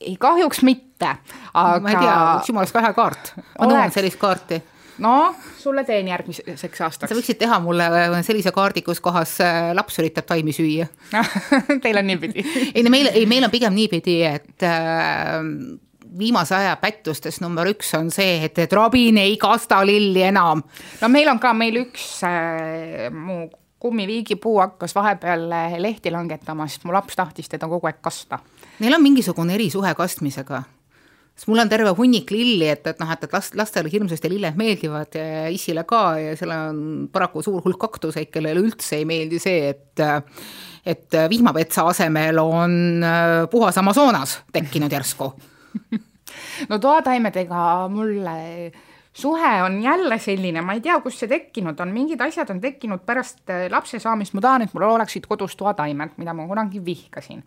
[0.00, 1.16] ei, kahjuks mitte,
[1.54, 1.80] aga.
[1.80, 2.18] ma ei tea,
[2.48, 4.62] jumalast vähe kaart, ma nõuan sellist kaarti
[5.00, 7.10] no sulle teen järgmiseks aastaks.
[7.10, 10.88] sa võiksid teha mulle äh, sellise kaardi, kus kohas äh, laps üritab taimi süüa
[11.82, 15.38] Teil on niipidi ei no meil, ei meil on pigem niipidi, et äh,
[16.18, 20.62] viimase aja pättustest number üks on see, et, et Robin ei kasta lilli enam.
[21.00, 23.46] no meil on ka, meil üks äh, mu
[23.80, 28.42] kummiviigipuu hakkas vahepeal äh, lehti langetama, sest mu laps tahtis teda kogu aeg kasta.
[28.80, 30.62] Neil on mingisugune erisuhe kastmisega
[31.40, 34.58] sest mul on terve hunnik lilli, et, et noh, et, et last, lastele hirmsasti lilled
[34.60, 35.16] meeldivad
[35.54, 40.04] isile ka ja seal on paraku suur hulk kaktuseid, kellele üldse ei meeldi see, et
[40.84, 45.32] et vihmavetsa asemel on äh, puhas Amazonas tekkinud järsku.
[46.70, 48.70] No toataimedega mulle
[49.12, 53.02] suhe on jälle selline, ma ei tea, kust see tekkinud on, mingid asjad on tekkinud
[53.06, 57.42] pärast äh, lapse saamist, ma tahan, et mul oleksid kodus toataimed, mida ma kunagi vihkasin.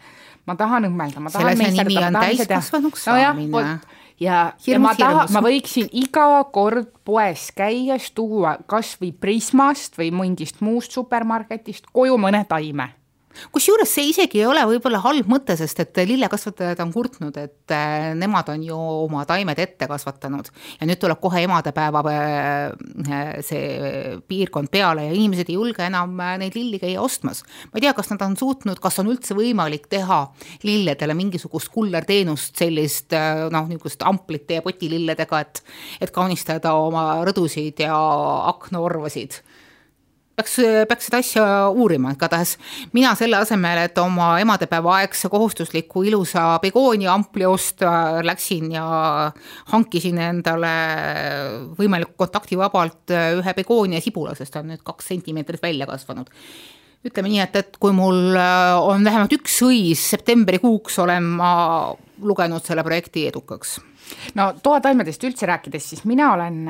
[0.45, 3.78] ma tahan õmmelda, ma tahan selle nimi on täiskasvanuks no, saamine.
[4.19, 10.12] ja, ja ma tahan, ma võiksin iga kord poes käies tuua kas või Prismast või
[10.12, 12.91] mingist muust supermarketist koju mõne taime
[13.54, 18.12] kusjuures see isegi ei ole võib-olla halb mõte, sest et lillekasvatajad on kurtnud, et äh,
[18.17, 24.72] nemad on ju oma taimed ette kasvatanud ja nüüd tuleb kohe emadepäeva äh, see piirkond
[24.74, 27.43] peale ja inimesed ei julge enam äh, neid lilli käia ostmas.
[27.72, 30.22] ma ei tea, kas nad on suutnud, kas on üldse võimalik teha
[30.67, 33.13] lilledele mingisugust kullerteenust, sellist
[33.54, 35.63] noh, niisugust amplite ja potililledega, et
[36.02, 37.96] et kaunistada oma rõdusid ja
[38.54, 39.41] aknaorvasid
[40.36, 40.58] peaks,
[40.89, 42.56] peaks seda asja uurima, igatahes
[42.96, 48.86] mina selle asemel, et oma emadepäeva aegse kohustusliku ilusa begoonia ampli osta, läksin ja
[49.74, 50.76] hankisin endale
[51.80, 56.32] võimalikult kontaktivabalt ühe begoonia sibula, sest ta on nüüd kaks sentimeetrit välja kasvanud
[57.04, 61.52] ütleme nii, et, et kui mul on vähemalt üks õis septembrikuuks, olen ma
[62.24, 63.76] lugenud selle projekti edukaks.
[64.39, 66.63] no toataimedest üldse rääkides, siis mina olen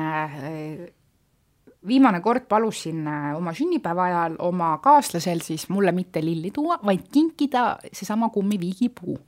[1.86, 7.06] viimane kord palusin äh, oma sünnipäeva ajal oma kaaslasel siis mulle mitte lilli tuua, vaid
[7.12, 9.18] kinkida seesama kummiviigipuu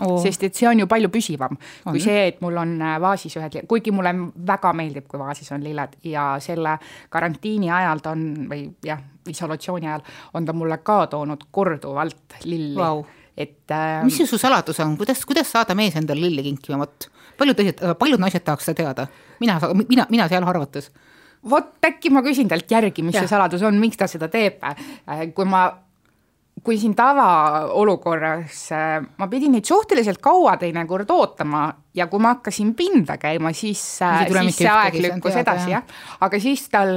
[0.00, 0.18] oh..
[0.22, 1.92] sest et see on ju palju püsivam on.
[1.92, 4.14] kui see, et mul on äh, vaasis ühed, kuigi mulle
[4.46, 6.76] väga meeldib, kui vaasis on lilled ja selle
[7.12, 12.76] karantiini ajal ta on või jah, isolatsiooni ajal on ta mulle ka toonud korduvalt lilli.
[12.78, 13.04] Wow.
[13.36, 17.10] et äh, mis see su saladus on, kuidas, kuidas saada mees endale lilli kinkima, vot
[17.38, 19.08] paljud teised, paljud naised tahaks seda teada,
[19.42, 20.92] mina, mina, mina seal arvates
[21.50, 23.24] vot äkki ma küsin talt järgi, mis ja.
[23.24, 24.62] see saladus on, miks ta seda teeb.
[24.64, 25.66] Äh, kui ma
[26.64, 32.72] kui siin tavaolukorras äh, ma pidin neid suhteliselt kaua teinekord ootama ja kui ma hakkasin
[32.78, 36.94] pinda käima, siis, äh, siis see aeg lükkus edasi jah, aga siis tal,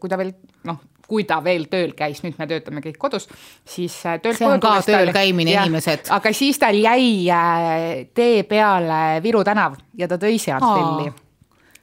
[0.00, 0.32] kui ta veel
[0.70, 3.28] noh, kui ta veel tööl käis, nüüd me töötame kõik kodus,
[3.68, 6.08] siis tööl see on ka tööl käimine, inimesed.
[6.16, 7.28] aga siis tal jäi
[8.16, 11.25] tee peale Viru tänav ja ta tõi sealt telli.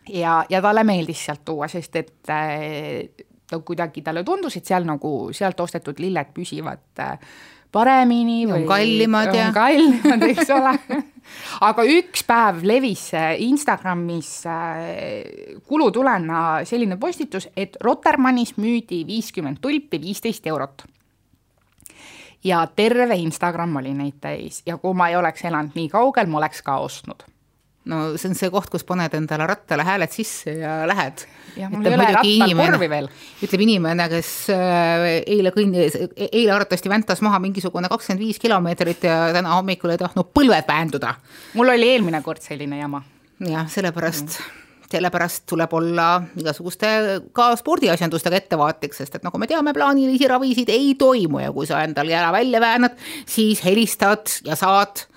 [0.09, 2.33] Ja, ja talle meeldis sealt tuua, sest et
[3.53, 7.17] ta kuidagi, talle tundus, et seal nagu, sealt ostetud lilled püsivad äh,
[7.73, 10.73] paremini või on kallimad ja kallimad, eks ole.
[11.67, 20.01] Aga üks päev levis äh, Instagramis äh, kulutulena selline postitus, et Rotermannis müüdi viiskümmend tulpi
[20.01, 20.87] viisteist eurot.
[22.43, 24.63] ja terve Instagram oli neid täis.
[24.65, 27.23] Ja kui ma ei oleks elanud nii kaugel, ma oleks ka ostnud
[27.85, 31.25] no see on see koht, kus paned endale rattale hääled sisse ja lähed.
[32.93, 33.09] veel.
[33.43, 39.19] ütleb inimene, kes äh, eile kõndis, eile arvatavasti väntas maha mingisugune kakskümmend viis kilomeetrit ja
[39.35, 41.15] täna hommikul ei tahtnud põlved väänduda.
[41.59, 43.03] mul oli eelmine kord selline jama.
[43.43, 44.59] jah, sellepärast mm
[44.93, 46.89] sellepärast tuleb olla igasuguste
[47.35, 51.81] ka spordiasjandustega ettevaatlik, sest et nagu me teame, plaanilisi ravisid ei toimu ja kui sa
[51.85, 55.07] endal jala välja väänad, siis helistad ja saad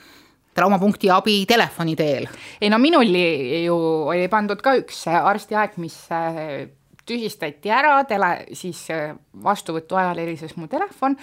[0.56, 2.28] traumapunkti abi telefoni teel?
[2.60, 3.76] ei no minul ju
[4.12, 6.66] oli pandud ka üks arstiaeg, mis äh,
[7.06, 9.12] tühistati ära, tele, siis äh,
[9.44, 11.16] vastuvõtu ajal helises mu telefon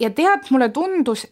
[0.00, 1.26] ja tead, mulle tundus,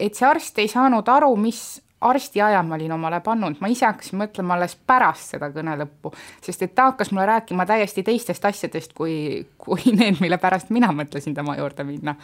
[0.00, 4.20] et see arst ei saanud aru, mis arstiaja ma olin omale pannud, ma ise hakkasin
[4.20, 6.12] mõtlema alles pärast seda kõne lõppu,
[6.44, 9.14] sest et ta hakkas mulle rääkima täiesti teistest asjadest, kui,
[9.58, 12.16] kui need, mille pärast mina mõtlesin tema juurde minna.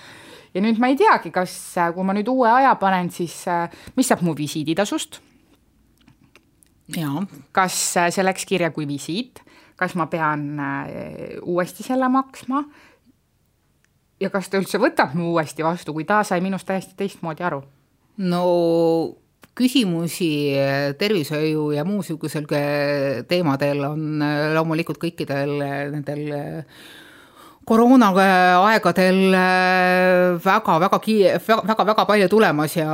[0.55, 1.55] ja nüüd ma ei teagi, kas,
[1.95, 3.45] kui ma nüüd uue aja panen, siis
[3.97, 5.21] mis saab mu visiiditasust?
[7.53, 9.43] kas see läks kirja kui visiit,
[9.77, 12.65] kas ma pean äh, uuesti selle maksma?
[14.19, 17.63] ja kas ta üldse võtab mu uuesti vastu, kui ta sai minust täiesti teistmoodi aru?
[18.19, 18.43] no
[19.59, 20.31] küsimusi
[20.99, 22.47] tervishoiu ja muu niisugusel
[23.29, 25.59] teemadel on äh, loomulikult kõikidel
[25.95, 26.25] nendel
[27.69, 28.09] koroona
[28.69, 29.21] aegadel
[30.45, 32.91] väga-väga ki-, väga-väga palju tulemas ja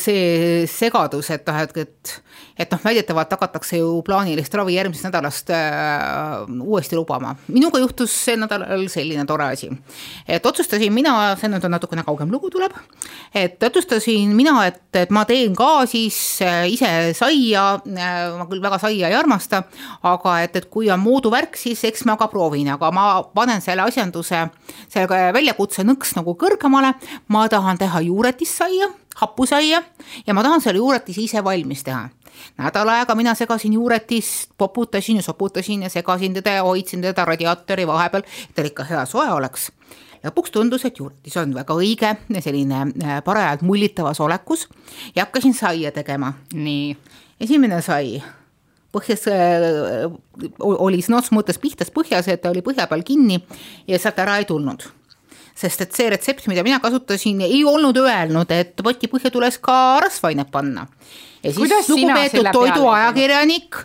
[0.00, 2.14] see segadus, et noh, et, et
[2.58, 7.34] et noh, väidetavalt hakatakse ju plaanilist ravi järgmisest nädalast äh, uuesti lubama.
[7.48, 9.70] minuga juhtus sel nädalal selline tore asi,
[10.28, 12.76] et otsustasin mina, see nüüd on natukene kaugem lugu tuleb,
[13.34, 18.62] et otsustasin mina, et, et ma teen ka siis äh, ise saia äh,, ma küll
[18.62, 19.64] väga saia ei armasta,
[20.06, 23.82] aga et, et kui on mooduvärk, siis eks ma ka proovin, aga ma panen selle
[24.14, 24.48] asjanduse,
[24.88, 26.94] selle väljakutse nõks nagu kõrgemale,
[27.28, 29.82] ma tahan teha juuretissaia hapusaia
[30.26, 32.08] ja ma tahan selle juuretise ise valmis teha
[32.58, 37.86] nädal aega mina segasin juuretist, poputasin ja soputasin ja segasin teda ja hoidsin teda radiaatori
[37.86, 39.70] vahepeal, et tal ikka hea soe oleks.
[40.24, 44.68] lõpuks tundus, et juuretis on väga õige, selline äh, parajalt mullitavas olekus
[45.14, 46.32] ja hakkasin saia tegema.
[46.52, 46.96] nii.
[47.40, 48.22] esimene sai
[48.94, 50.04] põhjas äh,
[50.64, 53.40] oli sõna otseses mõttes pihtas põhjas, et ta oli põhja peal kinni
[53.90, 54.86] ja sealt ära ei tulnud.
[55.54, 60.00] Sest et see retsept, mida mina kasutasin, ei olnud öelnud, et poti põhja tuleks ka
[60.02, 60.88] rasvainet panna.
[61.44, 63.84] Ja siis Kuidas lugupeetud toiduajakirjanik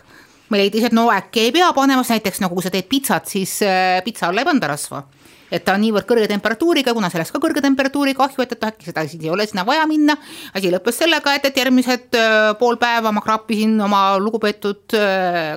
[0.50, 4.00] leidis, et no äkki ei pea panema, näiteks nagu kui sa teed pitsat, siis äh,
[4.06, 5.04] pitsa alla ei panda rasva
[5.50, 8.88] et ta on niivõrd kõrge temperatuuriga, kuna sellest ka kõrge temperatuuri kahju, et, et äkki
[8.88, 10.16] seda ei ole sinna vaja minna.
[10.54, 12.18] asi lõppes sellega, et, et järgmised
[12.60, 14.96] pool päeva ma kraapisin oma lugupeetud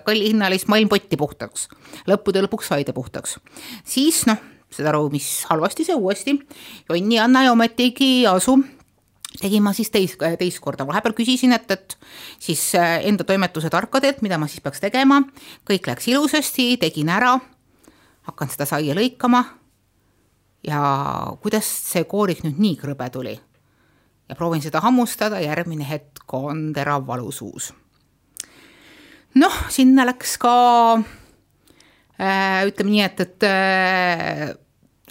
[0.06, 1.68] kallihinnalist malmpotti puhtaks.
[2.10, 3.38] lõppude lõpuks sai ta puhtaks.
[3.86, 4.42] siis noh,
[4.74, 6.40] saad aru, mis halvasti see uuesti,
[6.90, 8.58] jonni anna ja ometigi asu
[9.42, 11.96] tegin ma siis teist, teist korda, vahepeal küsisin, et, et
[12.42, 15.24] siis enda toimetuse tarkadelt, mida ma siis peaks tegema,
[15.70, 17.34] kõik läks ilusasti, tegin ära,
[18.30, 19.42] hakkan seda saia lõikama
[20.64, 20.82] ja
[21.42, 23.40] kuidas see koorik nüüd nii krõbe tuli.
[24.30, 27.74] ja proovin seda hammustada, järgmine hetk on terav valu suus.
[29.36, 30.56] noh, sinna läks ka
[32.20, 34.50] äh, ütleme nii, et, et äh,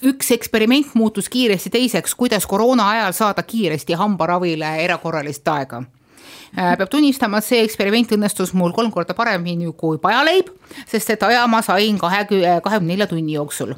[0.03, 5.85] üks eksperiment muutus kiiresti teiseks, kuidas koroona ajal saada kiiresti hambaravile erakorralist aega
[6.55, 10.51] peab tunnistama, et see eksperiment õnnestus mul kolm korda paremini kui pajaleib,
[10.89, 13.75] sest et aja ma sain kahe, kahekümne nelja tunni jooksul.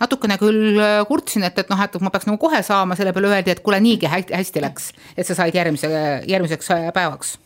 [0.00, 3.30] natukene küll äh, kurtsin, et, et noh, et ma peaks nagu kohe saama, selle peale
[3.30, 5.90] öeldi, et kuule, niigi hästi läks, et sa said järgmise,
[6.26, 7.36] järgmiseks äh, päevaks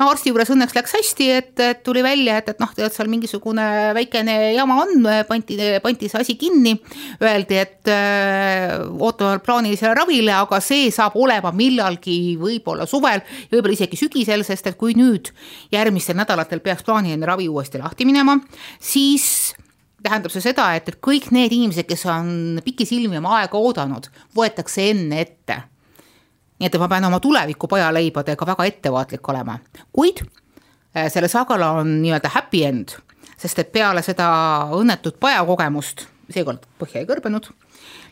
[0.00, 3.10] no arsti juures õnneks läks hästi, et, et tuli välja, et, et noh, tead seal
[3.12, 6.74] mingisugune väikene jama on, pandi, pandi see asi kinni.
[7.20, 14.00] Öeldi, et äh, ootame plaanilisele ravile, aga see saab olema millalgi võib-olla suvel, võib-olla isegi
[14.00, 15.32] sügisel, sest et kui nüüd
[15.74, 18.38] järgmistel nädalatel peaks plaaniline ravi uuesti lahti minema,
[18.80, 19.52] siis
[20.02, 24.90] tähendab see seda, et, et kõik need inimesed, kes on pikisilmi oma aega oodanud, võetakse
[24.94, 25.60] enne ette.
[26.60, 29.58] Nii et ma pean oma tuleviku pajaleibadega väga ettevaatlik olema,
[29.92, 32.96] kuid äh, selle sagala on nii-öelda happy end,
[33.40, 34.28] sest et peale seda
[34.76, 37.50] õnnetut pajakogemust, seekord põhja ei kõrbenud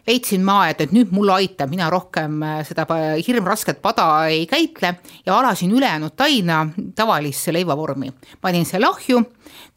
[0.08, 2.86] leidsin ma, et, et nüüd mul aitab, mina rohkem äh, seda
[3.20, 4.94] hirmrasket pada ei käitle
[5.26, 6.64] ja alasin ülejäänud taina
[6.96, 8.12] tavalisse leivavormi.
[8.40, 9.22] panin selle ahju,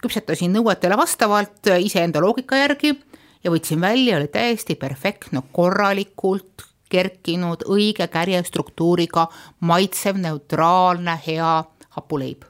[0.01, 2.95] küpsetasin nõuetele vastavalt äh, iseenda loogika järgi
[3.43, 9.27] ja võtsin välja, oli täiesti perfektne, korralikult kerkinud, õige kärjestruktuuriga,
[9.67, 11.54] maitsev, neutraalne, hea
[11.97, 12.43] hapuleib.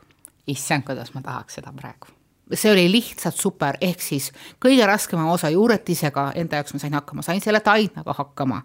[0.48, 2.10] issand, kuidas ma tahaks seda praegu
[2.54, 7.24] see oli lihtsalt super, ehk siis kõige raskema osa juuretisega enda jaoks ma sain hakkama,
[7.24, 8.62] sain selle tainaga hakkama.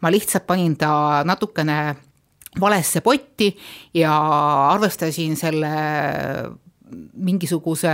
[0.00, 1.96] ma lihtsalt panin ta natukene
[2.60, 3.56] valesse potti
[3.94, 4.16] ja
[4.72, 5.70] arvestasin selle
[7.14, 7.90] mingisuguse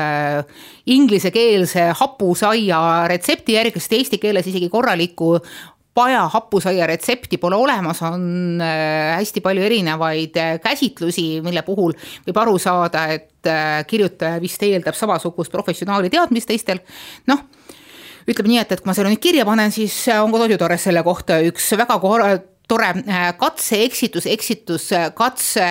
[0.87, 5.35] inglisekeelse hapusaia retsepti järgi, sest eesti keeles isegi korralikku
[5.97, 11.95] paja hapusaia retsepti pole olemas, on äh, hästi palju erinevaid äh, käsitlusi, mille puhul
[12.27, 16.83] võib aru saada, et äh, kirjutaja vist eeldab samasugust professionaali teadmist teistel,
[17.31, 17.47] noh
[18.27, 21.05] ütleme nii, et, et kui ma selle nüüd kirja panen, siis on ka Toidutoores selle
[21.07, 21.97] kohta üks väga
[22.67, 22.91] tore
[23.39, 25.69] katse, eksitus, eksitus, katse,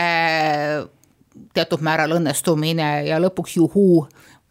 [1.51, 4.05] teatud määral õnnestumine ja lõpuks juhuu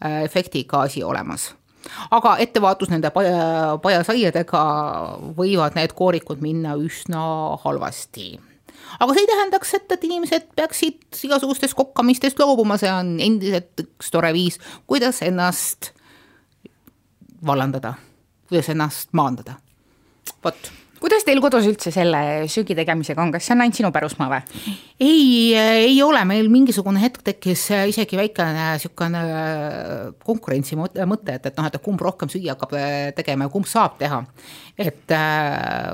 [0.04, 1.54] efektiga asi olemas
[2.14, 4.64] aga ettevaatus nende paja, pajasaiadega
[5.38, 7.22] võivad need koorikud minna üsna
[7.64, 8.34] halvasti.
[9.00, 14.12] Aga see ei tähendaks, et, et inimesed peaksid igasugustest kokkamistest loobuma, see on endiselt üks
[14.14, 15.92] tore viis, kuidas ennast
[17.46, 17.94] vallandada,
[18.48, 19.58] kuidas ennast maandada.
[20.44, 20.72] vot
[21.04, 24.74] kuidas teil kodus üldse selle söögi tegemisega on, kas see on ainult sinu pärusmaa või?
[25.04, 25.52] ei,
[25.90, 29.22] ei ole, meil mingisugune hetk tekkis isegi väikene niisugune
[30.24, 32.72] konkurentsi mõte, et, et noh, et kumb rohkem süüa hakkab
[33.18, 34.22] tegema ja kumb saab teha.
[34.78, 35.92] Et äh,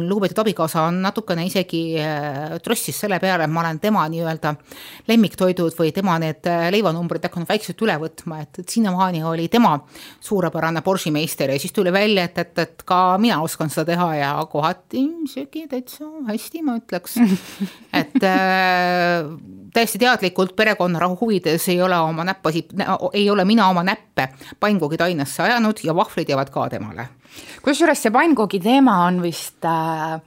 [0.00, 4.54] lugupeetud abikaasa on natukene isegi äh, trossis selle peale, et ma olen tema nii-öelda
[5.10, 9.74] lemmiktoidud või tema need leivanumbrid hakanud vaikselt üle võtma, et, et sinnamaani oli tema
[10.24, 14.32] suurepärane boršimeister ja siis tuli välja, et, et, et ka mina oskan seda teha ja
[14.50, 17.18] kohati isegi täitsa hästi, ma ütleks.
[18.00, 19.28] et äh,
[19.74, 22.72] täiesti teadlikult perekonnarahu huvides ei ole oma näppasid,
[23.12, 24.28] ei ole mina oma näppe
[24.60, 27.08] pannkoogitainesse ajanud ja vahvlid jäävad ka temale.
[27.62, 30.18] Kusjuures see pannkoogi teema on vist äh,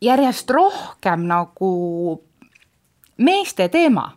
[0.00, 1.74] järjest rohkem nagu
[3.20, 4.08] meeste teema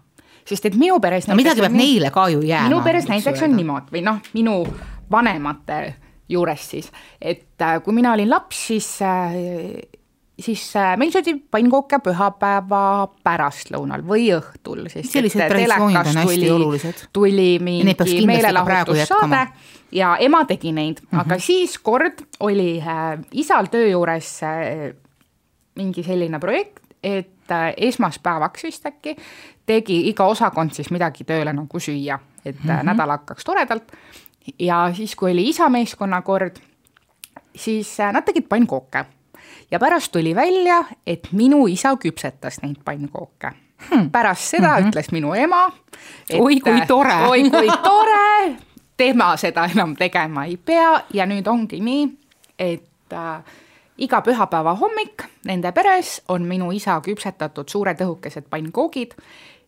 [0.47, 2.69] sest et minu peres no midagi peab nii, neile ka ju jääma.
[2.69, 4.57] minu peres näiteks on niimoodi või noh, minu
[5.11, 5.79] vanemate
[6.31, 6.87] juures siis,
[7.21, 9.35] et äh, kui mina olin laps, siis äh,
[10.43, 12.83] siis äh, meil söödi pannkooke pühapäeva
[13.23, 17.05] pärastlõunal või õhtul, sest sellised traditsioonid on hästi olulised.
[17.15, 19.45] tuli mingi meelelahutussaade
[19.95, 21.21] ja ema tegi neid mm, -hmm.
[21.23, 24.91] aga siis kord oli äh, isal töö juures äh,
[25.75, 29.15] mingi selline projekt, et äh, esmaspäevaks vist äkki
[29.65, 32.83] tegi iga osakond siis midagi tööle nagu süüa, et mm -hmm.
[32.83, 33.91] nädal hakkaks toredalt
[34.59, 36.59] ja siis, kui oli isa meeskonna kord,
[37.55, 39.05] siis äh, nad tegid pannkooke
[39.71, 43.51] ja pärast tuli välja, et minu isa küpsetas neid pannkooke
[43.89, 44.09] hmm..
[44.11, 44.89] pärast seda mm -hmm.
[44.89, 45.71] ütles minu ema.
[46.39, 47.15] oi kui tore.
[47.31, 48.55] oi kui tore,
[48.97, 52.09] tema seda enam tegema ei pea ja nüüd ongi nii,
[52.59, 53.43] et äh,
[53.97, 59.13] iga pühapäeva hommik nende peres on minu isa küpsetatud suured õhukesed pannkoogid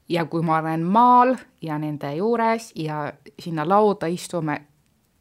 [0.09, 4.61] ja kui ma olen maal ja nende juures ja sinna lauda istume,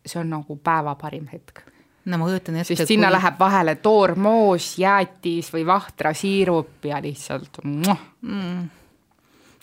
[0.07, 1.61] see on nagu päeva parim hetk.
[2.05, 2.77] No ma kujutan ette.
[2.77, 3.17] sest sinna kui...
[3.19, 8.65] läheb vahele toormoos, jäätis või vahtrasiirup ja lihtsalt mm..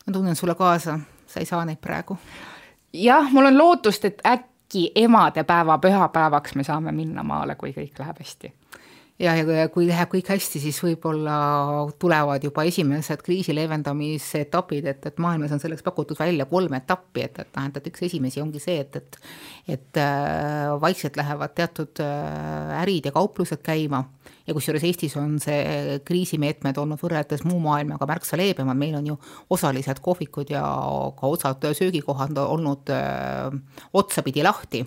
[0.05, 2.17] ma tunnen sulle kaasa, sa ei saa neid praegu.
[2.93, 8.25] jah, mul on lootust, et äkki emadepäeva pühapäevaks me saame minna maale, kui kõik läheb
[8.25, 8.53] hästi
[9.21, 11.35] ja, ja kui läheb kõik hästi, siis võib-olla
[12.01, 17.25] tulevad juba esimesed kriisi leevendamise etapid, et, et maailmas on selleks pakutud välja kolm etappi,
[17.27, 19.19] et, et noh, et, et üks esimesi ongi see, et, et
[19.71, 24.03] et äh, vaikselt lähevad teatud äh, ärid ja kauplused käima.
[24.47, 29.17] Ja kusjuures Eestis on see kriisimeetmed olnud võrreldes muu maailmaga märksa leebemad, meil on ju
[29.53, 30.63] osalised kohvikud ja
[31.17, 34.81] ka osad söögikohad olnud öö, äh, otsapidi lahti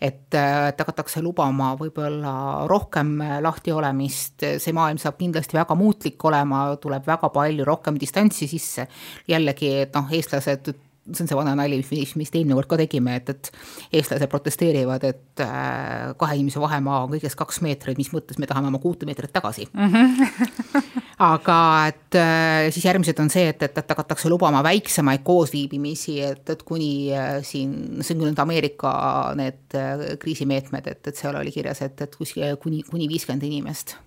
[0.00, 2.34] et, et hakatakse lubama võib-olla
[2.70, 8.48] rohkem lahti olemist, see maailm saab kindlasti väga muutlik olema, tuleb väga palju rohkem distantsi
[8.50, 8.88] sisse.
[9.28, 10.72] jällegi, et noh, eestlased
[11.12, 13.50] see on see vana nali, mis, mis eelmine kord ka tegime, et, et
[13.98, 18.70] eestlased protesteerivad, et äh, kahe inimese vahemaa on kõigest kaks meetrit, mis mõttes me tahame
[18.70, 19.92] oma kuute meetrit tagasi mm.
[19.92, 20.86] -hmm.
[21.34, 21.58] aga
[21.90, 26.62] et äh, siis järgmised on see, et, et, et hakatakse lubama väiksemaid koosviibimisi, et, et
[26.62, 28.94] kuni äh, siin, see on küll nüüd Ameerika
[29.36, 29.76] need
[30.20, 33.98] kriisimeetmed, et, et seal oli kirjas, et, et kuskil kuni, kuni viiskümmend inimest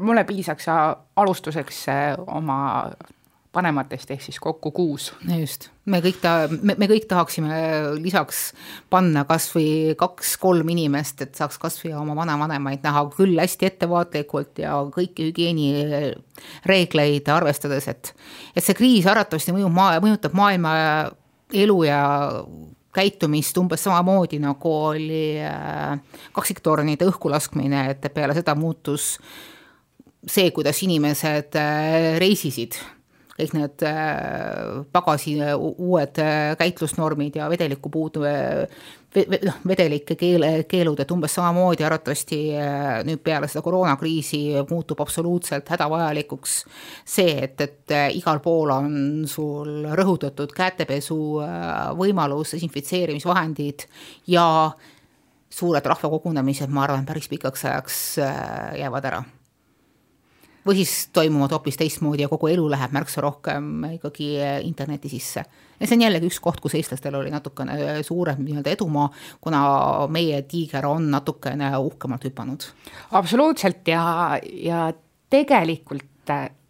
[0.00, 0.66] mulle piisaks
[1.16, 1.86] alustuseks
[2.26, 2.58] oma
[3.54, 5.12] vanematest ehk siis kokku kuus.
[5.40, 7.48] just, me kõik ta-, me, me kõik tahaksime
[8.02, 8.52] lisaks
[8.92, 14.58] panna kas või kaks-kolm inimest, et saaks kas või oma vanavanemaid näha küll hästi ettevaatlikult
[14.64, 18.14] ja kõiki hügieenireegleid arvestades, et
[18.54, 20.72] et see kriis arvatavasti mõjub maa, mõjutab maailma
[21.56, 22.00] elu ja
[22.98, 25.98] käitumist umbes samamoodi, nagu oli äh,
[26.36, 29.16] kaksiktornide õhkulaskmine, et peale seda muutus
[30.26, 32.76] see, kuidas inimesed äh, reisisid
[33.38, 40.98] kõik need äh, pagasi äh, uued äh, käitlusnormid ja vedeliku puudu, noh, vedelike keele, keelud,
[41.00, 42.40] et umbes samamoodi arvatavasti
[43.08, 46.58] nüüd peale seda koroonakriisi muutub absoluutselt hädavajalikuks
[47.06, 48.98] see, et, et igal pool on
[49.30, 51.18] sul rõhutatud kätepesu
[51.98, 53.88] võimalus, desinfitseerimisvahendid
[54.34, 54.44] ja
[55.48, 57.98] suured rahvakogunemised, ma arvan, päris pikaks ajaks
[58.82, 59.24] jäävad ära
[60.68, 65.44] või siis toimuvad hoopis teistmoodi ja kogu elu läheb märksa rohkem ikkagi eh, interneti sisse.
[65.80, 69.08] ja see on jällegi üks koht, kus eestlastel oli natukene eh, suurem nii-öelda edumaa,
[69.40, 69.62] kuna
[70.12, 72.68] meie tiiger on natukene uhkemalt hüpanud.
[73.10, 74.92] absoluutselt ja, ja
[75.30, 76.06] tegelikult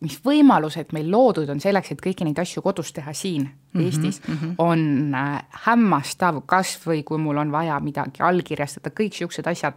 [0.04, 3.84] mis võimalused meil loodud on selleks, et kõiki neid asju kodus teha siin mm -hmm,
[3.84, 4.54] Eestis mm, -hmm.
[4.58, 5.16] on
[5.64, 9.74] hämmastav, kas või kui mul on vaja midagi allkirjastada, kõik niisugused asjad,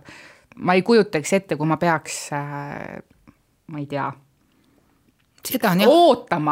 [0.55, 2.29] ma ei kujutaks ette, kui ma peaks
[3.71, 4.11] ma ei tea,
[5.45, 5.89] seda on jah,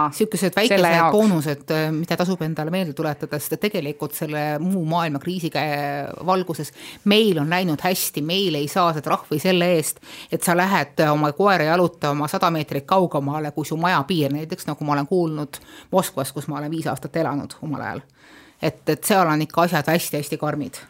[0.09, 5.22] niisugused väikesed boonused, äh, mida tasub endale meelde tuletada, sest et tegelikult selle muu maailma
[5.22, 5.61] kriisiga
[6.26, 6.74] valguses
[7.09, 10.01] meil on läinud hästi, meil ei saa seda trahvi selle eest,
[10.32, 14.97] et sa lähed oma koera jalutama sada meetrit kaugemale kui su majapiir, näiteks nagu ma
[14.97, 15.61] olen kuulnud
[15.91, 18.01] Moskvas, kus ma olen viis aastat elanud omal ajal.
[18.61, 20.82] et, et seal on ikka asjad hästi-hästi karmid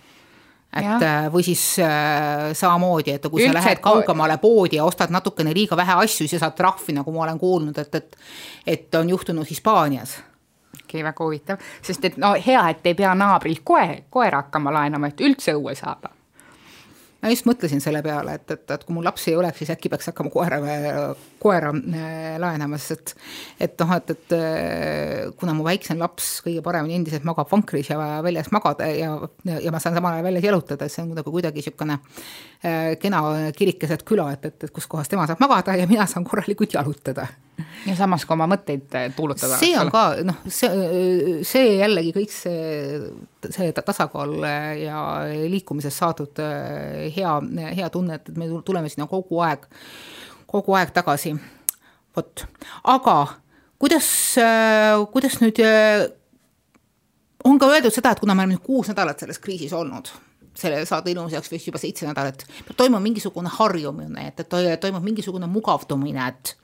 [0.70, 0.98] et ja.
[1.02, 5.54] Äh, või siis äh, samamoodi, et kui Üldse, sa lähed kaugemale poodi ja ostad natukene
[5.56, 8.20] liiga vähe asju, siis sa saad trahvi, nagu ma olen kuulnud, et, et
[8.70, 10.20] et on juhtunud Hispaanias.
[10.70, 14.74] Okei okay,, väga huvitav, sest et no hea, et ei pea naabrilt koe, koera hakkama
[14.74, 16.14] laenama, et üldse õue saada.
[17.20, 19.90] Ma just mõtlesin selle peale, et, et, et kui mul lapsi ei oleks, siis äkki
[19.92, 20.62] peaks hakkama koera,
[21.42, 23.14] koera äh, laenama, sest
[23.60, 27.90] et et noh, et, et äh, kuna mu väiksem laps kõige paremini endiselt magab vankris
[27.92, 29.16] ja väljas magada ja,
[29.48, 33.22] ja, ma saan samal ajal väljas jalutada, see on nagu kuidagi niisugune äh, kena
[33.58, 36.76] kirik keset küla, et, et, et kus kohas tema saab magada ja mina saan korralikult
[36.76, 37.28] jalutada.
[37.86, 38.88] ja samas ka oma mõtteid
[39.18, 39.58] tuulutada.
[39.60, 40.70] see on ka noh, see,
[41.48, 43.02] see jällegi kõik see,
[43.50, 44.38] see tasakaal
[44.80, 45.02] ja
[45.52, 47.34] liikumisest saadud hea,
[47.76, 49.68] hea tunne, et, et me tuleme sinna kogu aeg,
[50.50, 51.36] kogu aeg tagasi.
[52.16, 52.46] vot,
[52.84, 53.18] aga
[53.80, 54.08] kuidas,
[55.14, 55.62] kuidas nüüd,
[57.46, 60.10] on ka öeldud seda, et kuna me oleme nüüd kuus nädalat selles kriisis olnud,
[60.58, 62.44] selle saade ilmuseks vist juba seitse nädalat,
[62.76, 66.56] toimuma mingisugune harjumine, et, et toimub mingisugune mugavdumine, et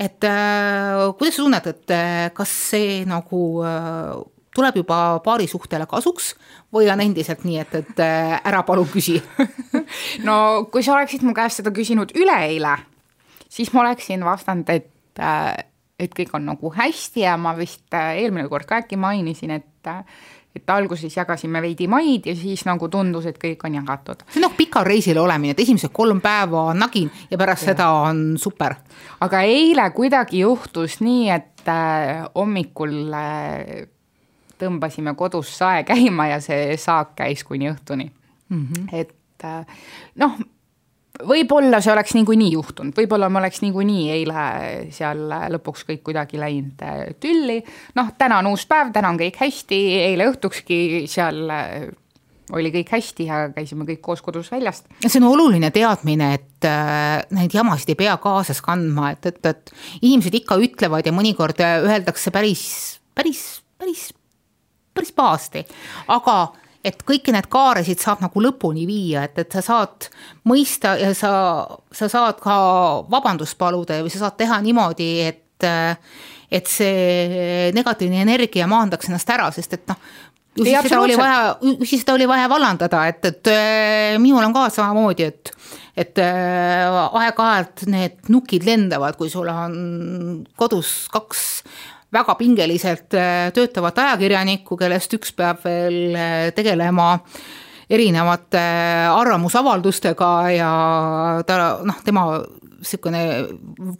[0.00, 1.92] et äh, kuidas sa tunned, et
[2.34, 4.14] kas see nagu äh,
[4.54, 6.32] tuleb juba paari suhtele kasuks
[6.72, 9.18] või on endiselt nii, et, et äh, ära palun küsi
[10.26, 10.36] no
[10.72, 12.76] kui sa oleksid mu käest seda küsinud üleeile,
[13.52, 14.90] siis ma oleksin vastanud, et,
[15.20, 15.52] äh,
[16.00, 19.68] et kõik on nagu hästi ja ma vist äh, eelmine kord ka äkki mainisin, et
[20.52, 24.24] et alguses jagasime veidi maid ja siis nagu tundus, et kõik on jagatud.
[24.28, 27.72] see on nagu pikal reisil olemine, et esimesed kolm päeva nagin ja pärast ja.
[27.72, 28.76] seda on super.
[29.24, 33.86] aga eile kuidagi juhtus nii, et äh, hommikul äh,
[34.60, 38.10] tõmbasime kodus sae käima ja see saak käis kuni õhtuni
[38.48, 38.66] mm.
[38.66, 38.88] -hmm.
[38.92, 39.64] et äh,
[40.20, 40.36] noh,
[41.20, 44.44] võib-olla see oleks niikuinii juhtunud, võib-olla me oleks niikuinii eile
[44.94, 47.60] seal lõpuks kõik kuidagi läinud äh, tülli.
[47.98, 49.80] noh, täna on uus päev, täna on kõik hästi,
[50.12, 50.78] eile õhtukski
[51.10, 51.76] seal äh,
[52.52, 54.88] oli kõik hästi ja käisime kõik koos kodus väljast.
[55.04, 59.76] see on oluline teadmine, et äh, neid jamasid ei pea kaasas kandma, et, et, et
[60.00, 62.66] inimesed ikka ütlevad ja mõnikord öeldakse päris,
[63.14, 64.10] päris, päris
[64.94, 65.64] päris pahasti,
[66.08, 66.52] aga
[66.84, 70.08] et kõiki need kaaresid saab nagu lõpuni viia, et, et sa saad
[70.48, 71.32] mõista ja sa,
[71.94, 72.56] sa saad ka
[73.12, 75.68] vabandust paluda või sa saad teha niimoodi, et
[76.52, 80.00] et see negatiivne energia maandaks ennast ära, sest et noh,
[80.58, 83.52] ju siis seda oli vaja, ju siis seda oli vaja vallandada, et, et
[84.20, 85.54] minul on ka samamoodi, et
[85.92, 86.88] et äh,
[87.20, 89.74] aeg-ajalt need nukid lendavad, kui sul on
[90.56, 91.42] kodus kaks
[92.12, 93.08] väga pingeliselt
[93.56, 96.16] töötavat ajakirjanikku, kellest üks peab veel
[96.56, 97.14] tegelema
[97.92, 98.62] erinevate
[99.12, 100.72] arvamusavaldustega ja
[101.46, 102.26] ta noh, tema
[102.82, 103.22] niisugune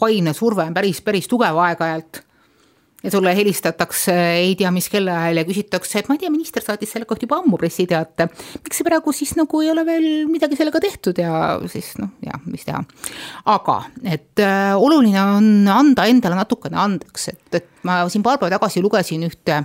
[0.00, 2.22] vaimne surve on päris, päris tugev aeg-ajalt
[3.02, 6.94] ja sulle helistatakse ei tea mis kellaajal ja küsitakse, et ma ei tea, minister saatis
[6.94, 8.28] selle kohta juba ammu pressiteate.
[8.62, 12.40] miks see praegu siis nagu ei ole veel midagi sellega tehtud ja siis noh, jah,
[12.46, 12.82] mis teha.
[13.54, 18.56] aga et äh, oluline on anda endale natukene andeks, et, et ma siin paar päeva
[18.56, 19.62] tagasi lugesin ühte,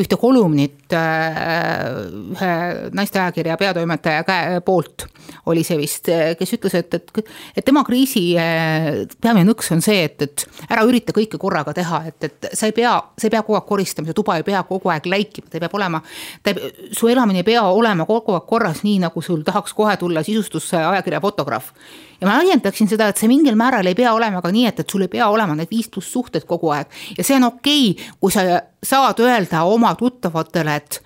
[0.00, 2.02] ühte kolumnit äh,
[2.34, 2.52] ühe
[2.96, 5.08] naisteajakirja peatoimetaja käe poolt
[5.48, 6.08] oli see vist,
[6.38, 7.20] kes ütles, et, et,
[7.56, 12.02] et tema kriisi äh, peamine nõks on see, et, et ära ürita kõike korraga teha,
[12.08, 14.62] et, et sa ei pea, sa ei pea kogu aeg koristama, see tuba ei pea
[14.68, 16.00] kogu aeg läikima, ta peab olema,
[16.42, 16.54] ta,
[16.94, 21.22] su elamine ei pea olema kogu aeg korras, nii nagu sul tahaks kohe tulla sisustusajakirja
[21.24, 21.72] fotograaf
[22.20, 24.90] ja ma laiendaksin seda, et see mingil määral ei pea olema ka nii, et, et
[24.90, 28.12] sul ei pea olema need viis pluss suhted kogu aeg ja see on okei okay,,
[28.20, 28.46] kui sa
[28.84, 31.02] saad öelda oma tuttavatele, et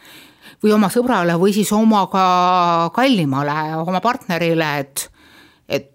[0.63, 2.25] või oma sõbrale või siis oma ka
[2.95, 5.07] kallimale, oma partnerile, et,
[5.69, 5.91] et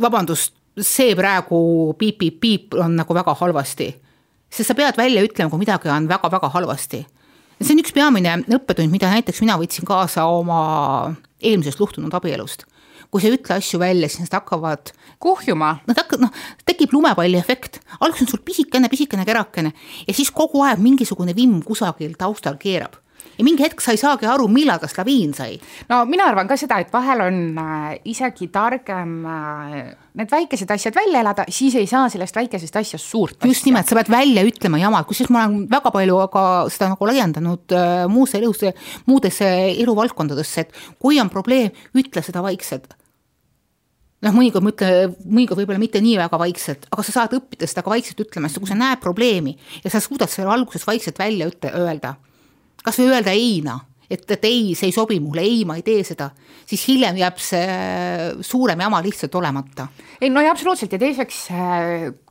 [0.00, 1.58] vabandust, see praegu
[1.98, 3.88] piip-piip-piip on nagu väga halvasti.
[4.50, 7.04] Sest sa pead välja ütlema, kui midagi on väga-väga halvasti.
[7.60, 12.64] see on üks peamine õppetund, mida näiteks mina võtsin kaasa oma eelmisest luhtunud abielust
[13.10, 14.90] kui sa ei ütle asju välja, siis nad hakkavad
[15.22, 15.78] kuhjuma.
[15.88, 19.72] Nad hakkavad, noh, tekib lumepalli efekt, alguses on sul pisikene, pisikene kerakene
[20.04, 22.98] ja siis kogu aeg mingisugune vimm kusagil taustal keerab
[23.36, 25.58] ja mingi hetk sa ei saagi aru, millal tast laviin sai.
[25.90, 29.80] no mina arvan ka seda, et vahel on äh, isegi targem äh,
[30.18, 33.50] need väikesed asjad välja elada, siis ei saa sellest väikesest asjast suurt asja.
[33.50, 37.10] just nimelt, sa pead välja ütlema jamad, kusjuures ma olen väga palju ka seda nagu
[37.10, 38.74] laiendanud äh, muusse elusse,
[39.10, 42.96] muudesse eluvaldkondadesse, et kui on probleem, ütle seda vaikselt
[44.24, 44.92] noh, mõnikord mõtle,
[45.24, 48.62] mõnikord võib-olla mitte nii väga vaikselt, aga sa saad õppida seda ka vaikselt ütlema, sest
[48.62, 49.54] kui sa näed probleemi
[49.84, 52.16] ja sa suudad selle alguses vaikselt välja ütle, öelda
[52.84, 53.78] kas või öelda ei-na,
[54.10, 56.30] et, et ei, see ei sobi mulle, ei, ma ei tee seda,
[56.68, 57.66] siis hiljem jääb see
[58.44, 59.88] suurem jama lihtsalt olemata.
[60.20, 61.42] ei no ja absoluutselt ja teiseks,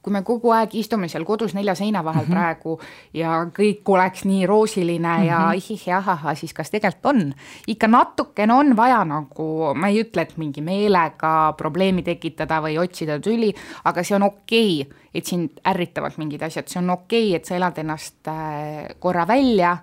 [0.02, 2.34] kui me kogu aeg istume seal kodus nelja seina vahel mm -hmm.
[2.34, 2.80] praegu
[3.14, 5.28] ja kõik oleks nii roosiline mm -hmm.
[5.28, 5.58] ja mhm.
[5.58, 7.34] ihih ja ahahaa, siis kas tegelikult on?
[7.68, 13.20] ikka natukene on vaja nagu, ma ei ütle, et mingi meelega probleemi tekitada või otsida
[13.20, 17.36] tüli, aga see on okei okay,, et sind ärritavad mingid asjad, see on okei okay,,
[17.36, 19.78] et sa elad ennast äh, korra välja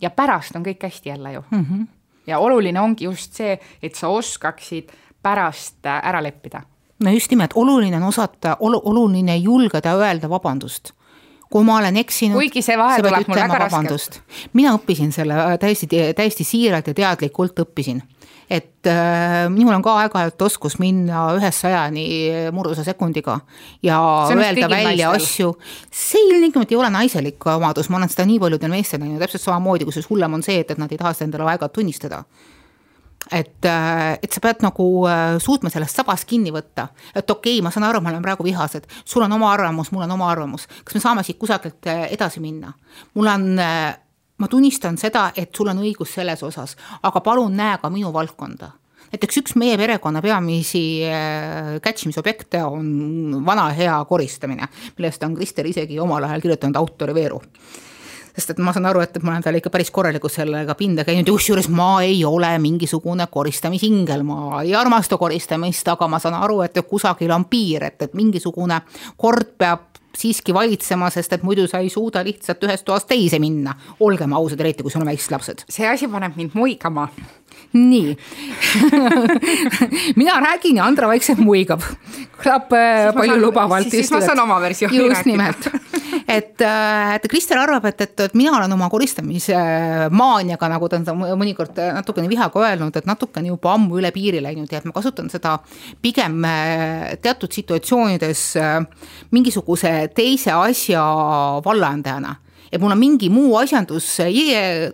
[0.00, 1.66] ja pärast on kõik hästi jälle ju mm.
[1.70, 1.86] -hmm.
[2.26, 4.92] ja oluline ongi just see, et sa oskaksid
[5.22, 6.62] pärast äh, ära leppida.
[7.04, 10.92] no just nimelt, oluline on osata ol,, oluline julgeda öelda vabandust
[11.50, 12.38] kui ma olen eksinud.
[12.38, 14.22] kuigi see vahe tuleb mul väga raskelt.
[14.52, 18.02] mina õppisin selle äh, täiesti, täiesti siiralt ja teadlikult õppisin
[18.50, 22.04] et äh, minul on ka aeg-ajalt oskus minna ühest sajani
[22.54, 23.38] murdusa sekundiga
[23.86, 24.00] ja
[24.34, 25.52] öelda välja asju.
[25.90, 29.86] see ilmtingimata ei ole naiselik omadus, ma olen seda nii paljudel meestel näinud, täpselt samamoodi,
[29.86, 32.24] kusjuures hullem on see, et, et nad ei taha seda endale aeg-ajalt tunnistada.
[33.30, 37.62] Et, äh, et sa pead nagu äh, suutma sellest sabast kinni võtta, et okei okay,,
[37.62, 40.64] ma saan aru, me oleme praegu vihased, sul on oma arvamus, mul on oma arvamus,
[40.82, 42.72] kas me saame siit kusagilt äh, edasi minna?
[43.14, 43.52] mul on
[44.40, 48.72] ma tunnistan seda, et sul on õigus selles osas, aga palun näe ka minu valdkonda.
[49.10, 55.98] Näiteks üks meie perekonna peamisi äh, kätsimisobjekte on vana hea koristamine, millest on Krister isegi
[55.98, 57.40] omal ajal kirjutanud autori veeru.
[58.30, 61.26] Sest et ma saan aru, et ma olen talle ikka päris korralikult sellega pinda käinud
[61.26, 66.60] ja kusjuures ma ei ole mingisugune koristamisingel, ma ei armasta koristamist, aga ma saan aru,
[66.62, 68.78] et kusagil on piir, et, et mingisugune
[69.18, 73.74] kord peab siiski valitsema, sest et muidu sa ei suuda lihtsalt ühest toast teise minna.
[74.00, 75.64] olgem ausad, eriti kui sul on väiksed lapsed.
[75.68, 77.08] see asi paneb mind muigama.
[77.72, 78.16] Nii
[80.20, 81.84] mina räägin ja Andra vaikselt muigab.
[82.40, 83.90] kõlab äh, palju lubavalt.
[83.90, 85.14] siis ma saan oma versiooni rääkida.
[85.14, 85.70] just nimelt
[86.30, 89.56] et, äh, et Krister arvab, et, et, et mina olen oma koristamise
[90.14, 94.70] maaniaga, nagu ta on mõnikord natukene vihaga öelnud, et natukene juba ammu üle piiri läinud
[94.70, 95.56] ja et ma kasutan seda
[96.02, 98.78] pigem äh, teatud situatsioonides äh,
[99.34, 101.02] mingisuguse teise asja
[101.64, 102.36] vallandajana
[102.70, 104.08] et mul on mingi muu asjandus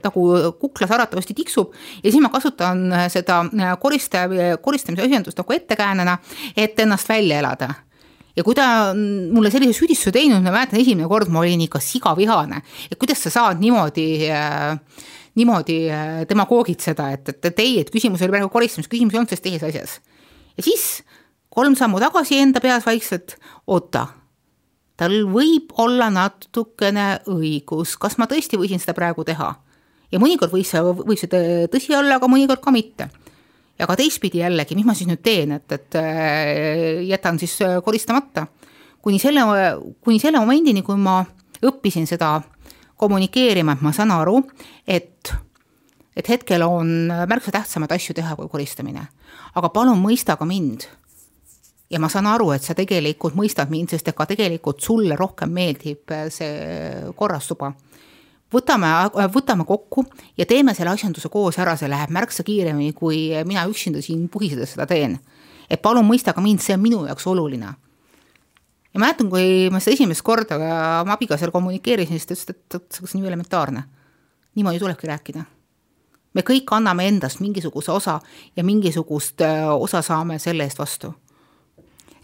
[0.03, 0.27] nagu
[0.61, 3.43] kuklas aratavasti tiksub ja siis ma kasutan seda
[3.81, 6.19] koristaja, koristamise asjandust nagu ettekäänena,
[6.57, 7.75] et ennast välja elada
[8.37, 12.63] ja kui ta mulle sellise süüdistuse teinud, ma mäletan, esimene kord ma olin ikka sigavihane,
[12.91, 14.77] et kuidas sa saad niimoodi äh,
[15.37, 19.33] niimoodi äh, demagoogitseda, et, et, et ei, et küsimus oli praegu koristamises, küsimus ei olnud
[19.33, 19.99] selles teises asjas.
[20.57, 20.87] ja siis
[21.53, 24.07] kolm sammu tagasi enda peas vaikselt, oota,
[24.97, 29.55] tal võib olla natukene õigus, kas ma tõesti võisin seda praegu teha?
[30.13, 33.11] ja mõnikord võis see, võib see tõsi olla, aga mõnikord ka mitte
[33.79, 37.79] ja ka teistpidi jällegi, mis ma siis nüüd teen, et, et äh, jätan siis äh,
[37.85, 38.47] koristamata.
[39.03, 39.43] kuni selle,
[40.03, 41.21] kuni selle momendini, kui ma
[41.63, 42.41] õppisin seda
[42.99, 44.41] kommunikeerima, et ma saan aru,
[44.89, 45.31] et,
[46.17, 49.07] et hetkel on märksa tähtsamaid asju teha kui koristamine.
[49.55, 50.89] aga palun mõista ka mind.
[51.91, 56.15] Ja ma saan aru, et sa tegelikult mõistad mind, sest ega tegelikult sulle rohkem meeldib
[56.35, 57.73] see korras tuba
[58.53, 58.91] võtame,
[59.35, 60.05] võtame kokku
[60.39, 64.75] ja teeme selle asjanduse koos ära, see läheb märksa kiiremini, kui mina üksinda siin puhisedes
[64.75, 65.19] seda teen.
[65.71, 67.75] et palun mõista ka mind, see on minu jaoks oluline.
[68.95, 70.57] ja mäletan, kui ma seda esimest korda
[71.03, 73.85] oma abikaasale kommunikeerisin, siis ta ütles, et, see on nii elementaarne.
[74.55, 75.45] niimoodi tulebki rääkida.
[76.35, 78.21] me kõik anname endast mingisuguse osa
[78.57, 81.15] ja mingisugust äh, osa saame selle eest vastu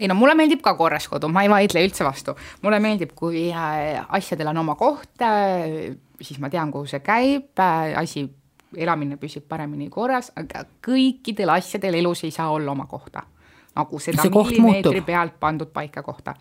[0.03, 2.35] ei no mulle meeldib ka korras kodu, ma ei vaidle üldse vastu,
[2.65, 5.93] mulle meeldib, kui äh, asjadel on oma koht, äh,
[6.23, 8.27] siis ma tean, kuhu see käib, äh, asi,
[8.73, 13.29] elamine püsib paremini korras, aga kõikidel asjadel elus ei saa olla oma kohta.
[13.73, 16.35] nagu seda millimeetri pealt pandud paika kohta.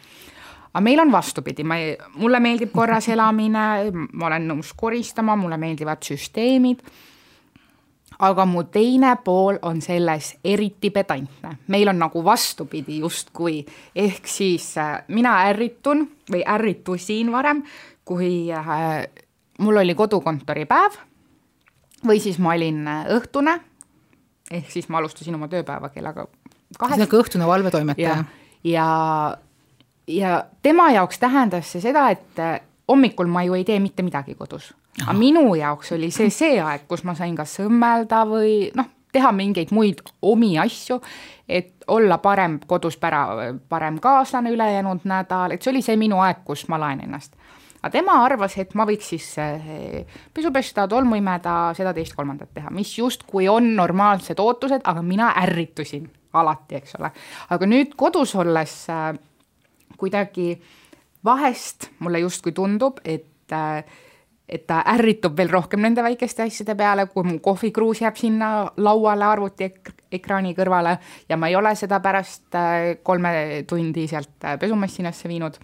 [0.73, 5.55] Aga meil on vastupidi, ma ei, mulle meeldib korras elamine, ma olen nõus koristama, mulle
[5.59, 6.83] meeldivad süsteemid
[8.21, 13.61] aga mu teine pool on selles eriti pedantne, meil on nagu vastupidi justkui,
[13.95, 17.63] ehk siis äh, mina ärritun või ärritusin varem,
[18.05, 19.07] kui äh,
[19.61, 20.99] mul oli kodukontori päev
[22.07, 23.57] või siis ma olin äh, õhtune,
[24.51, 26.27] ehk siis ma alustasin oma tööpäeva kellaga
[26.77, 26.99] kahest.
[26.99, 28.17] ühesõnaga õhtune valvetoimetaja.
[28.63, 28.91] ja, ja,
[30.07, 34.75] ja tema jaoks tähendas see seda, et hommikul ma ju ei tee mitte midagi kodus
[34.99, 39.31] aga minu jaoks oli see see aeg, kus ma sain kas õmmelda või noh, teha
[39.35, 40.99] mingeid muid omi asju,
[41.47, 43.25] et olla parem kodus pära,
[43.69, 47.35] parem kaaslane ülejäänud nädal, et see oli see minu aeg, kus ma laen ennast.
[47.81, 52.53] aga tema arvas, et ma võiks siis eh, pesu pesta, tolmu imeda, seda, teist, kolmandat
[52.53, 57.11] teha, mis justkui on normaalsed ootused, aga mina ärritusin alati, eks ole.
[57.49, 59.11] aga nüüd kodus olles äh,
[59.97, 60.53] kuidagi
[61.25, 63.83] vahest mulle justkui tundub, et äh,
[64.51, 68.51] et ta ärritub veel rohkem nende väikeste asjade peale, kui mu kohvikruus jääb sinna
[68.83, 70.97] lauale arvuti ek ekraani kõrvale
[71.29, 75.59] ja ma ei ole seda pärast äh, kolme tundi sealt äh, pesumassinasse viinud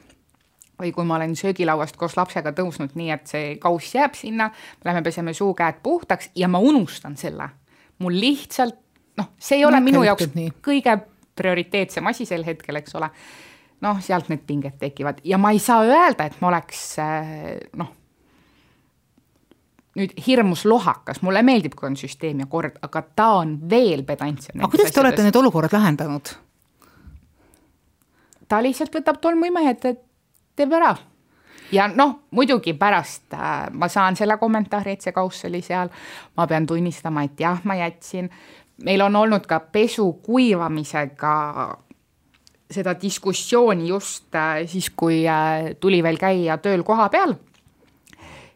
[0.80, 4.52] või kui ma olen söögilauast koos lapsega tõusnud nii, et see kauss jääb sinna,
[4.86, 7.50] lähme peseme suu-käed puhtaks ja ma unustan selle.
[8.00, 8.78] mul lihtsalt
[9.18, 10.54] noh, see ei ole no, minu jaoks nii.
[10.64, 10.96] kõige
[11.38, 13.10] prioriteetsem asi sel hetkel, eks ole.
[13.82, 17.97] noh, sealt need pinged tekivad ja ma ei saa öelda, et ma oleks äh, noh
[19.98, 24.60] nüüd hirmus lohakas, mulle meeldib, kui on süsteem ja kord, aga ta on veel pedantsem.
[24.60, 26.34] aga kuidas te olete need olukorrad lahendanud?
[28.48, 30.04] ta lihtsalt võtab tolmuimeja, et
[30.58, 30.94] teeb ära.
[31.72, 35.92] ja noh, muidugi pärast äh, ma saan selle kommentaari, et see kauss oli seal,
[36.38, 38.30] ma pean tunnistama, et jah, ma jätsin.
[38.86, 41.34] meil on olnud ka pesu kuivamisega
[42.72, 47.36] seda diskussiooni just äh, siis, kui äh, tuli veel käia tööl koha peal.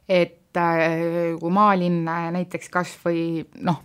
[0.08, 3.78] et Äh, kui ma olin äh, näiteks kas või noh,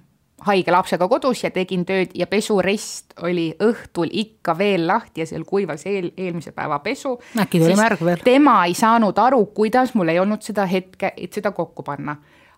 [0.47, 5.47] haige lapsega kodus ja tegin tööd ja pesurest oli õhtul ikka veel lahti ja seal
[5.49, 7.17] kuivas eel, eelmise päeva pesu.
[7.39, 8.25] äkki tuli märg veel?
[8.25, 12.17] tema ei saanud aru, kuidas mul ei olnud seda hetke, et seda kokku panna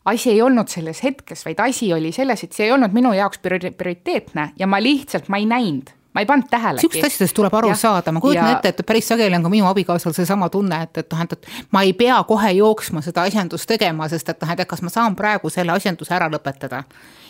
[0.08, 3.42] asi ei olnud selles hetkes, vaid asi oli selles, et see ei olnud minu jaoks
[3.44, 6.80] prioriteetne ja ma lihtsalt, ma ei näinud ma ei pannud tähelegi.
[6.80, 8.56] sihukest asjadest tuleb aru ja, saada, ma kujutan ja...
[8.56, 11.68] ette, et päris sageli on ka minu abikaasal seesama tunne, et, et noh, et, et
[11.74, 15.16] ma ei pea kohe jooksma seda asjandust tegema, sest et noh, et kas ma saan
[15.18, 16.82] praegu selle asjanduse ära lõpetada.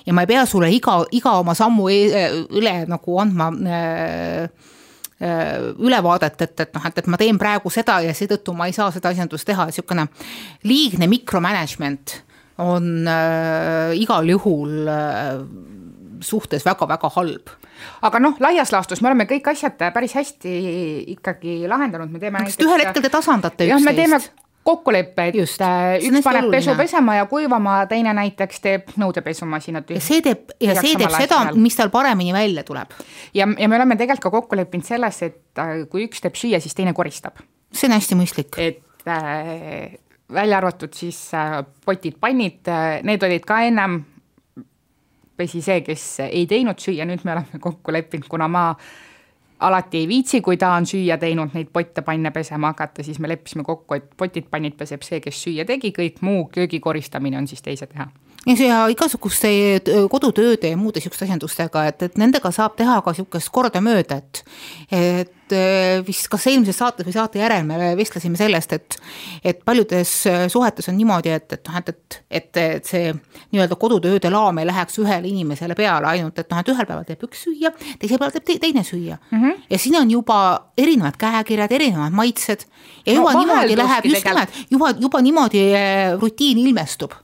[0.06, 2.24] ja ma ei pea sulle iga, iga oma sammu e
[2.60, 4.48] üle nagu andma äh,
[5.18, 8.92] ülevaadet, et, et noh, et, et ma teen praegu seda ja seetõttu ma ei saa
[8.94, 10.06] seda asjandust teha, niisugune
[10.62, 12.20] liigne mikromanagement
[12.62, 15.42] on äh, igal juhul äh,
[16.24, 17.54] suhtes väga-väga halb
[18.02, 20.58] aga noh, laias laastus me oleme kõik asjad päris hästi
[21.14, 23.86] ikkagi lahendanud, me teeme näiteks ühel hetkel te tasandate üksteist.
[23.86, 24.20] me teeme
[24.68, 26.56] kokkuleppe, et Just, üks paneb oluline.
[26.56, 30.00] pesu pesema ja kuivama, teine näiteks teeb nõudepesumasina tühja.
[30.00, 32.92] ja see teeb, ja see teeb seda, mis tal paremini välja tuleb.
[33.34, 36.60] ja, ja me oleme tegelikult ka kokku leppinud selles, et äh, kui üks teeb süüa,
[36.64, 37.40] siis teine koristab.
[37.72, 38.60] see on hästi mõistlik.
[38.60, 39.96] et äh,
[40.34, 44.02] välja arvatud siis äh, potid, pannid äh,, need olid ka ennem
[45.38, 48.64] pesi see, kes ei teinud süüa, nüüd me oleme kokku leppinud, kuna ma
[49.64, 53.30] alati ei viitsi, kui ta on süüa teinud, neid potte, panne pesema hakata, siis me
[53.30, 57.46] leppisime kokku, et potid, pannid peseb see, kes süüa tegi, kõik muu köögi koristamine on
[57.50, 58.08] siis teise teha.
[58.46, 59.50] Ja igasuguste
[60.10, 64.44] kodutööde ja muude siukeste asjandustega, et, et nendega saab teha ka sihukest kordamööda, et.
[64.92, 65.34] et
[66.04, 68.96] vist kas eelmises saates või saate järel me vestlesime sellest, et,
[69.40, 70.10] et paljudes
[70.52, 73.14] suhetes on niimoodi, et, et noh, et, et, et, et see
[73.54, 77.24] nii-öelda kodutööde laam ei läheks ühele inimesele peale ainult, et noh, et ühel päeval teeb
[77.24, 79.38] üks süüa, teisel päeval teeb teine süüa mm.
[79.40, 79.62] -hmm.
[79.70, 80.38] ja siin on juba
[80.76, 82.66] erinevad käekirjad, erinevad maitsed
[83.06, 85.64] ja juba no, niimoodi läheb, just nimelt, juba, juba niimoodi
[86.20, 87.16] rutiin ilmestub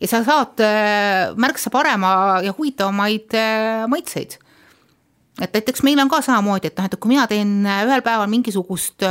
[0.00, 4.38] ja sa saad äh, märksa parema ja huvitavamaid äh, maitseid.
[5.40, 8.28] et näiteks meil on ka samamoodi, et noh, et kui mina teen äh, ühel päeval
[8.28, 9.04] mingisugust,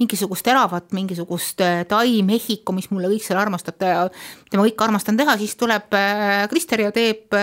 [0.00, 5.54] mingisugust teravat, mingisugust tai, Mehhiko, mis mulle kõik seal armastab, tema kõik armastan teha, siis
[5.60, 5.94] tuleb
[6.50, 7.36] Krister ja teeb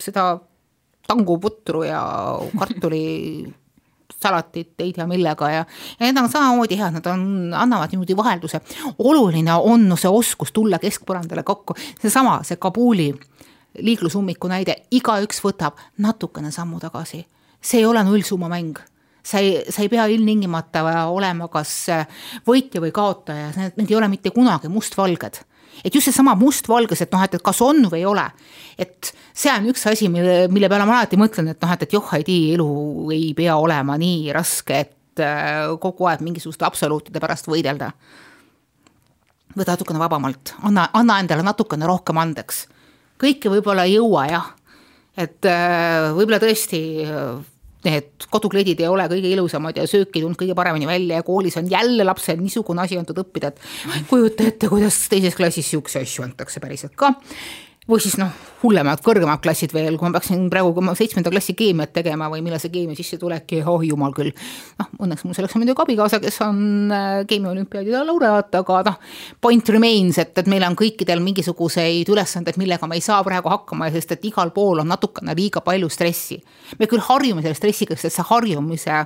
[0.00, 0.30] seda
[1.08, 2.00] tanguputru ja
[2.56, 3.04] kartuli
[4.22, 5.64] salatit, ei tea millega ja,
[5.98, 8.60] ja need on samamoodi head, nad on, annavad niimoodi vahelduse.
[8.98, 13.12] oluline on see oskus tulla keskpõrandale kokku, seesama, see Kabuli
[13.78, 17.26] liiklusummiku näide, igaüks võtab natukene sammu tagasi.
[17.60, 18.78] see ei ole nullsummamäng
[19.22, 21.86] sa ei, sa ei pea ilmtingimata olema kas
[22.46, 25.42] võitja või kaotaja, need ei ole mitte kunagi mustvalged
[25.84, 28.24] et just seesama mustvalges, et noh, et, et kas on või ei ole.
[28.78, 31.96] et see on üks asi, mille, mille peale ma alati mõtlen, et noh, et, et
[31.96, 32.70] joh, ei tea, elu
[33.14, 37.92] ei pea olema nii raske, et äh, kogu aeg mingisuguste absoluutide pärast võidelda.
[39.56, 42.66] võta natukene vabamalt, anna, anna endale natukene rohkem andeks.
[43.18, 44.50] kõike võib-olla ei jõua jah,
[45.16, 46.82] et äh, võib-olla tõesti
[47.86, 51.56] need kodukleidid ei ole kõige ilusamad ja söök ei tulnud kõige paremini välja ja koolis
[51.60, 56.26] on jälle lapsel niisugune asi antud õppida, et kujuta ette, kuidas teises klassis siukse asju
[56.26, 57.14] antakse päriselt ka
[57.88, 58.32] või siis noh,
[58.62, 62.72] hullemad, kõrgemad klassid veel, kui ma peaksin praegu seitsmenda klassi keemiat tegema või millal see
[62.74, 64.32] keemia sisse tulebki, oh jumal küll.
[64.78, 68.98] noh, õnneks mul selleks on muidugi abikaasa, kes on äh, keemiaolümpiaadide laureaat, aga noh,
[69.40, 73.88] point remains, et, et meil on kõikidel mingisuguseid ülesandeid, millega me ei saa praegu hakkama,
[73.94, 76.42] sest et igal pool on natukene liiga palju stressi.
[76.78, 79.04] me küll harjume selle stressiga, sest see harjumise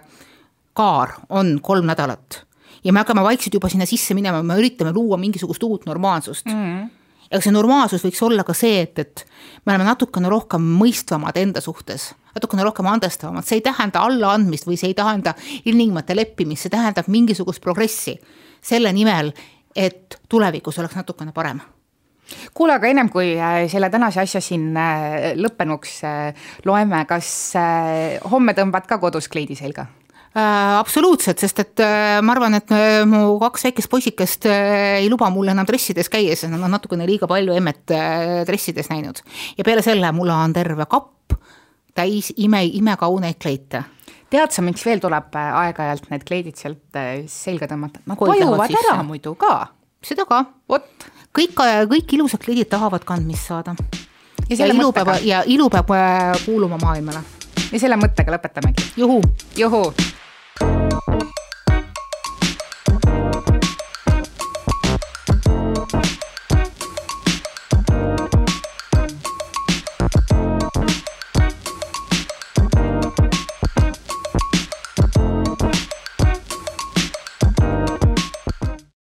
[0.75, 2.43] kaar on kolm nädalat
[2.83, 7.02] ja me hakkame vaikselt juba sinna sisse minema, me üritame luua mingisugust uut normaalsust mm.
[7.33, 9.25] Ja see normaalsus võiks olla ka see, et, et
[9.65, 14.79] me oleme natukene rohkem mõistvamad enda suhtes, natukene rohkem andestavamad, see ei tähenda allaandmist või
[14.81, 18.19] see ei tähenda ilmtingimata leppimist, see tähendab mingisugust progressi
[18.63, 19.33] selle nimel,
[19.77, 21.63] et tulevikus oleks natukene parem.
[22.55, 27.29] Kuule, aga ennem kui äh, selle tänase asja siin äh, lõppenuks äh, loeme, kas
[28.33, 29.89] homme tõmbad ka kodus kleidi selga?
[30.33, 35.27] Äh, absoluutselt, sest et äh, ma arvan, et äh, mu kaks väikest poisikest ei luba
[35.29, 37.93] mul enam dressides käia, sest nad on natukene liiga palju emmet
[38.49, 39.21] dressides näinud.
[39.59, 41.37] ja peale selle mul on terve kapp
[41.93, 43.83] täis ime, imekauneid kleite
[44.33, 46.97] tead sa, miks veel tuleb aeg-ajalt need kleidid sealt
[47.29, 48.01] selga tõmmata?
[48.09, 49.53] Nad vajuvad ära muidu ka.
[50.01, 50.41] seda ka.
[50.65, 51.07] vot.
[51.37, 51.61] kõik,
[51.93, 53.77] kõik ilusad kleidid tahavad kandmist saada.
[54.49, 55.93] ja, ja ilu peab, ja ilu peab
[56.47, 57.21] kuuluma maailmale.
[57.69, 58.95] ja selle mõttega lõpetamegi.
[59.05, 59.21] juhu.
[59.61, 59.85] juhu.
[60.59, 61.52] Thank you.